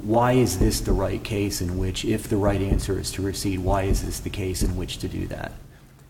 why 0.03 0.33
is 0.33 0.59
this 0.59 0.81
the 0.81 0.91
right 0.91 1.23
case 1.23 1.61
in 1.61 1.77
which, 1.77 2.03
if 2.03 2.27
the 2.27 2.37
right 2.37 2.61
answer 2.61 2.99
is 2.99 3.11
to 3.11 3.21
recede, 3.21 3.59
why 3.59 3.83
is 3.83 4.03
this 4.03 4.19
the 4.19 4.29
case 4.29 4.61
in 4.61 4.75
which 4.75 4.97
to 4.99 5.07
do 5.07 5.27
that? 5.27 5.53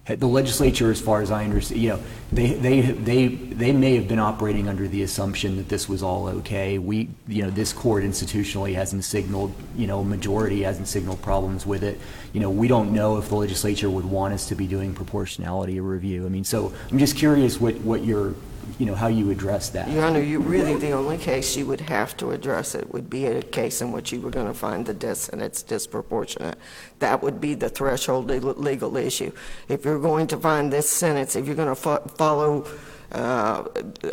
The 0.05 0.27
legislature, 0.27 0.91
as 0.91 0.99
far 0.99 1.21
as 1.21 1.31
I 1.31 1.45
understand, 1.45 1.79
you 1.79 1.89
know, 1.91 1.99
they, 2.29 2.55
they, 2.55 2.81
they, 2.81 3.27
they 3.29 3.71
may 3.71 3.95
have 3.95 4.05
been 4.05 4.19
operating 4.19 4.67
under 4.67 4.85
the 4.85 5.01
assumption 5.03 5.55
that 5.55 5.69
this 5.69 5.87
was 5.87 6.03
all 6.03 6.27
okay. 6.27 6.77
We, 6.77 7.07
you 7.25 7.43
know, 7.43 7.49
this 7.49 7.71
court 7.71 8.03
institutionally 8.03 8.75
hasn't 8.75 9.05
signaled, 9.05 9.53
you 9.77 9.87
know, 9.87 10.03
majority 10.03 10.63
hasn't 10.63 10.89
signaled 10.89 11.21
problems 11.21 11.65
with 11.65 11.83
it. 11.83 12.01
You 12.33 12.41
know, 12.41 12.49
we 12.49 12.67
don't 12.67 12.91
know 12.91 13.17
if 13.17 13.29
the 13.29 13.35
legislature 13.35 13.89
would 13.89 14.03
want 14.03 14.33
us 14.33 14.45
to 14.49 14.55
be 14.55 14.67
doing 14.67 14.93
proportionality 14.93 15.79
review. 15.79 16.25
I 16.25 16.29
mean, 16.29 16.43
so 16.43 16.73
I'm 16.91 16.99
just 16.99 17.15
curious 17.15 17.61
what, 17.61 17.75
what 17.75 18.03
your, 18.03 18.35
you 18.79 18.85
know, 18.85 18.95
how 18.95 19.07
you 19.07 19.29
address 19.29 19.69
that. 19.69 19.89
Your 19.89 20.05
Honor, 20.05 20.21
you 20.21 20.39
really, 20.39 20.75
the 20.75 20.91
only 20.91 21.17
case 21.17 21.55
you 21.55 21.65
would 21.65 21.81
have 21.81 22.15
to 22.17 22.31
address 22.31 22.75
it 22.75 22.91
would 22.91 23.09
be 23.09 23.25
a 23.25 23.41
case 23.41 23.81
in 23.81 23.91
which 23.91 24.11
you 24.11 24.21
were 24.21 24.31
going 24.31 24.47
to 24.47 24.53
find 24.53 24.85
the 24.85 24.93
death 24.93 25.17
sentence 25.17 25.61
disproportionate. 25.63 26.57
That 26.99 27.21
would 27.21 27.39
be 27.39 27.53
the 27.53 27.69
threshold 27.69 28.27
legal- 28.27 28.97
issue. 28.97 29.31
If 29.69 29.85
you're 29.85 29.99
going 29.99 30.27
to 30.27 30.37
find 30.37 30.71
this 30.71 30.89
sentence, 30.89 31.35
if 31.35 31.45
you're 31.45 31.55
going 31.55 31.69
to 31.69 31.75
fo- 31.75 32.05
follow 32.17 32.65
uh, 33.11 33.63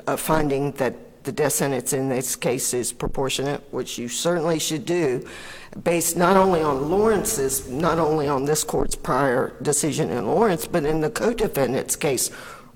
a 0.06 0.16
finding 0.16 0.72
that 0.72 1.24
the 1.24 1.32
death 1.32 1.52
sentence 1.52 1.92
in 1.92 2.08
this 2.08 2.34
case 2.34 2.72
is 2.72 2.92
proportionate, 2.92 3.62
which 3.72 3.98
you 3.98 4.08
certainly 4.08 4.58
should 4.58 4.86
do, 4.86 5.26
based 5.84 6.16
not 6.16 6.36
only 6.36 6.62
on 6.62 6.90
Lawrence's, 6.90 7.68
not 7.68 7.98
only 7.98 8.26
on 8.26 8.44
this 8.44 8.64
court's 8.64 8.96
prior 8.96 9.52
decision 9.62 10.10
in 10.10 10.26
Lawrence, 10.26 10.66
but 10.66 10.84
in 10.84 11.00
the 11.00 11.10
co-defendant's 11.10 11.94
case, 11.94 12.30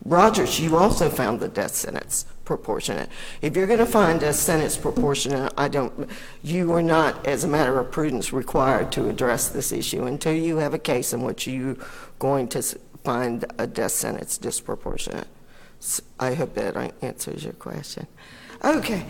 Rogers, 0.04 0.60
you 0.60 0.76
also 0.76 1.08
found 1.08 1.40
the 1.40 1.48
death 1.48 1.74
sentence 1.74 2.26
proportionate. 2.44 3.08
If 3.40 3.56
you're 3.56 3.66
going 3.66 3.78
to 3.78 3.86
find 3.86 4.22
a 4.22 4.34
sentence 4.34 4.76
proportionate, 4.76 5.52
I 5.56 5.68
don't, 5.68 6.10
you 6.42 6.72
are 6.74 6.82
not, 6.82 7.26
as 7.26 7.42
a 7.42 7.48
matter 7.48 7.78
of 7.78 7.90
prudence, 7.90 8.30
required 8.32 8.92
to 8.92 9.08
address 9.08 9.48
this 9.48 9.72
issue 9.72 10.04
until 10.04 10.34
you 10.34 10.58
have 10.58 10.74
a 10.74 10.78
case 10.78 11.14
in 11.14 11.22
which 11.22 11.46
you're 11.46 11.76
going 12.18 12.48
to 12.48 12.62
find 13.02 13.46
a 13.58 13.66
death 13.66 13.92
sentence 13.92 14.36
disproportionate. 14.36 15.28
I 16.18 16.34
hope 16.34 16.54
that 16.54 16.76
answers 17.02 17.44
your 17.44 17.52
question. 17.54 18.06
Okay, 18.64 19.04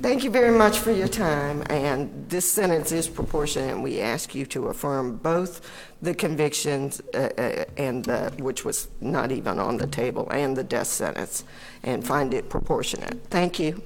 thank 0.00 0.22
you 0.22 0.30
very 0.30 0.56
much 0.56 0.78
for 0.78 0.92
your 0.92 1.08
time, 1.08 1.64
and 1.68 2.28
this 2.28 2.48
sentence 2.48 2.92
is 2.92 3.08
proportionate, 3.08 3.80
we 3.80 4.00
ask 4.00 4.32
you 4.32 4.46
to 4.46 4.68
affirm 4.68 5.16
both 5.16 5.60
the 6.00 6.14
convictions 6.14 7.02
uh, 7.12 7.30
uh, 7.36 7.64
and 7.76 8.04
the, 8.04 8.32
which 8.38 8.64
was 8.64 8.86
not 9.00 9.32
even 9.32 9.58
on 9.58 9.78
the 9.78 9.88
table, 9.88 10.28
and 10.30 10.56
the 10.56 10.62
death 10.62 10.86
sentence, 10.86 11.42
and 11.82 12.06
find 12.06 12.32
it 12.32 12.48
proportionate. 12.48 13.24
Thank 13.24 13.58
you. 13.58 13.82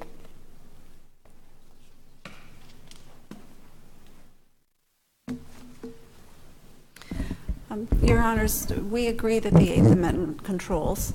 Um, 7.71 7.89
Your 8.03 8.19
Honors, 8.21 8.69
we 8.69 9.07
agree 9.07 9.39
that 9.39 9.55
the 9.55 9.71
Eighth 9.71 9.91
Amendment 9.91 10.45
controls. 10.45 11.15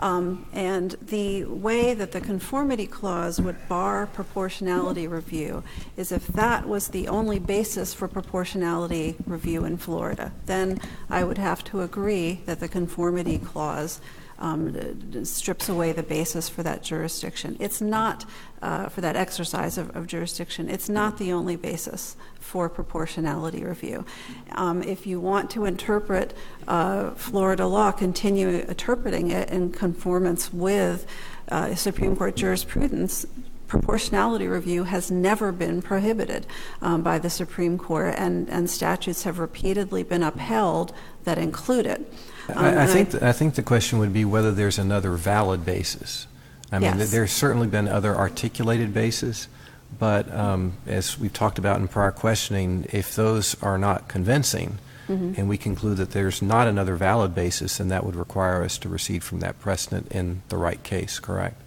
Um, 0.00 0.46
And 0.52 0.96
the 1.02 1.44
way 1.44 1.94
that 1.94 2.12
the 2.12 2.20
conformity 2.20 2.86
clause 2.86 3.40
would 3.40 3.56
bar 3.68 4.06
proportionality 4.06 5.06
review 5.08 5.62
is 5.96 6.12
if 6.12 6.26
that 6.28 6.68
was 6.68 6.88
the 6.88 7.08
only 7.08 7.38
basis 7.38 7.94
for 7.94 8.08
proportionality 8.08 9.16
review 9.26 9.64
in 9.64 9.76
Florida, 9.76 10.32
then 10.46 10.80
I 11.10 11.24
would 11.24 11.38
have 11.38 11.64
to 11.64 11.82
agree 11.82 12.42
that 12.46 12.60
the 12.60 12.68
conformity 12.68 13.38
clause 13.38 14.00
um, 14.38 15.24
strips 15.24 15.68
away 15.68 15.92
the 15.92 16.02
basis 16.02 16.48
for 16.48 16.62
that 16.62 16.82
jurisdiction. 16.82 17.56
It's 17.60 17.80
not, 17.80 18.24
uh, 18.62 18.88
for 18.88 19.00
that 19.00 19.16
exercise 19.16 19.78
of 19.78 19.88
of 19.96 20.06
jurisdiction, 20.06 20.68
it's 20.68 20.88
not 20.88 21.18
the 21.18 21.32
only 21.32 21.56
basis 21.56 22.16
for 22.40 22.68
proportionality 22.68 23.64
review. 23.64 24.04
Um, 24.52 24.82
If 24.82 25.06
you 25.06 25.20
want 25.20 25.50
to 25.50 25.64
interpret 25.64 26.34
uh, 26.66 27.10
Florida 27.10 27.66
law, 27.66 27.92
continue 27.92 28.48
interpreting 28.48 29.30
it 29.30 29.50
in 29.50 29.72
conformance 29.72 30.52
with 30.52 31.06
uh, 31.50 31.74
Supreme 31.74 32.16
Court 32.16 32.36
jurisprudence, 32.36 33.26
proportionality 33.68 34.48
review 34.48 34.84
has 34.84 35.10
never 35.10 35.52
been 35.52 35.80
prohibited 35.80 36.46
um, 36.82 37.02
by 37.02 37.18
the 37.18 37.30
Supreme 37.30 37.78
Court, 37.78 38.14
and 38.18 38.48
and 38.48 38.68
statutes 38.68 39.22
have 39.22 39.38
repeatedly 39.38 40.02
been 40.02 40.22
upheld 40.22 40.92
that 41.24 41.38
include 41.38 41.86
it. 41.86 42.12
Um, 42.48 42.58
I, 42.58 42.68
I 42.68 42.70
and 42.82 42.90
think, 42.90 43.10
th- 43.12 43.22
I 43.22 43.32
think 43.32 43.54
the 43.54 43.62
question 43.62 43.98
would 43.98 44.12
be 44.12 44.24
whether 44.24 44.50
there's 44.50 44.78
another 44.78 45.12
valid 45.12 45.64
basis. 45.64 46.26
I 46.72 46.78
mean, 46.78 46.98
Yes. 46.98 47.10
there's 47.12 47.32
certainly 47.32 47.66
been 47.68 47.86
other 47.88 48.16
articulated 48.16 48.92
bases, 48.92 49.48
but 49.98 50.30
um, 50.34 50.72
as 50.86 51.18
we've 51.18 51.32
talked 51.32 51.58
about 51.58 51.78
in 51.80 51.88
prior 51.88 52.10
questioning, 52.10 52.86
if 52.92 53.14
those 53.14 53.54
are 53.62 53.78
not 53.78 54.08
convincing, 54.08 54.78
Mm-hmm. 55.08 55.40
and 55.40 55.48
we 55.48 55.56
conclude 55.56 55.96
that 55.96 56.10
there's 56.10 56.42
not 56.42 56.68
another 56.68 56.94
valid 56.94 57.34
basis, 57.34 57.78
then 57.78 57.88
that 57.88 58.04
would 58.04 58.14
require 58.14 58.62
us 58.62 58.76
to 58.76 58.90
recede 58.90 59.24
from 59.24 59.40
that 59.40 59.58
precedent 59.58 60.12
in 60.12 60.42
the 60.50 60.58
right 60.58 60.82
case, 60.82 61.18
correct? 61.18 61.62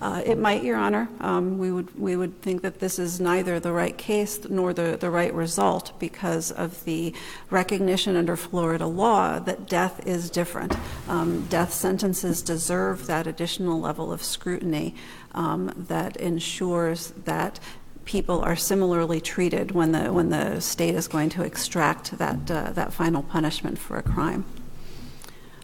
Uh, 0.00 0.22
It 0.24 0.38
might, 0.38 0.62
Your 0.62 0.76
Honor. 0.76 1.08
Um, 1.20 1.58
We 1.58 1.72
would, 1.72 1.98
we 1.98 2.14
would 2.16 2.40
think 2.40 2.62
that 2.62 2.78
this 2.78 2.98
is 2.98 3.20
neither 3.20 3.58
the 3.58 3.72
right 3.72 3.96
case 3.98 4.38
nor 4.48 4.72
the, 4.72 4.96
the 4.98 5.10
right 5.10 5.34
result 5.34 5.92
because 5.98 6.52
of 6.52 6.84
the 6.84 7.12
recognition 7.50 8.14
under 8.14 8.36
Florida 8.36 8.86
law 8.86 9.40
that 9.40 9.68
death 9.68 10.06
is 10.06 10.30
different. 10.30 10.76
Um, 11.08 11.46
Death 11.48 11.72
sentences 11.72 12.42
deserve 12.42 13.06
that 13.06 13.26
additional 13.26 13.80
level 13.80 14.12
of 14.12 14.22
scrutiny 14.22 14.94
um, 15.34 15.72
that 15.88 16.16
ensures 16.16 17.12
that 17.24 17.58
people 18.04 18.40
are 18.40 18.56
similarly 18.56 19.20
treated 19.20 19.72
when 19.72 19.92
the, 19.92 20.12
when 20.12 20.30
the 20.30 20.60
state 20.60 20.94
is 20.94 21.08
going 21.08 21.28
to 21.30 21.42
extract 21.42 22.16
that, 22.18 22.50
uh, 22.50 22.70
that 22.72 22.92
final 22.92 23.22
punishment 23.22 23.78
for 23.78 23.96
a 23.98 24.02
crime. 24.02 24.44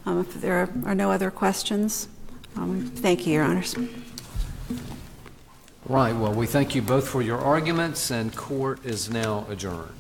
Um, 0.05 0.21
If 0.21 0.41
there 0.41 0.69
are- 0.85 0.95
no 0.95 1.13
other 1.13 1.31
questions, 1.31 2.09
um, 2.57 2.91
thank 2.97 3.27
you, 3.27 3.35
Your 3.35 3.45
Honors. 3.45 3.75
Right, 5.87 6.17
well, 6.17 6.33
we 6.33 6.47
thank 6.47 6.75
you 6.75 6.81
both 6.81 7.07
for 7.07 7.21
your 7.21 7.39
arguments, 7.39 8.11
and 8.11 8.35
court 8.35 8.83
is 8.87 9.11
now 9.11 9.47
adjourned. 9.51 9.91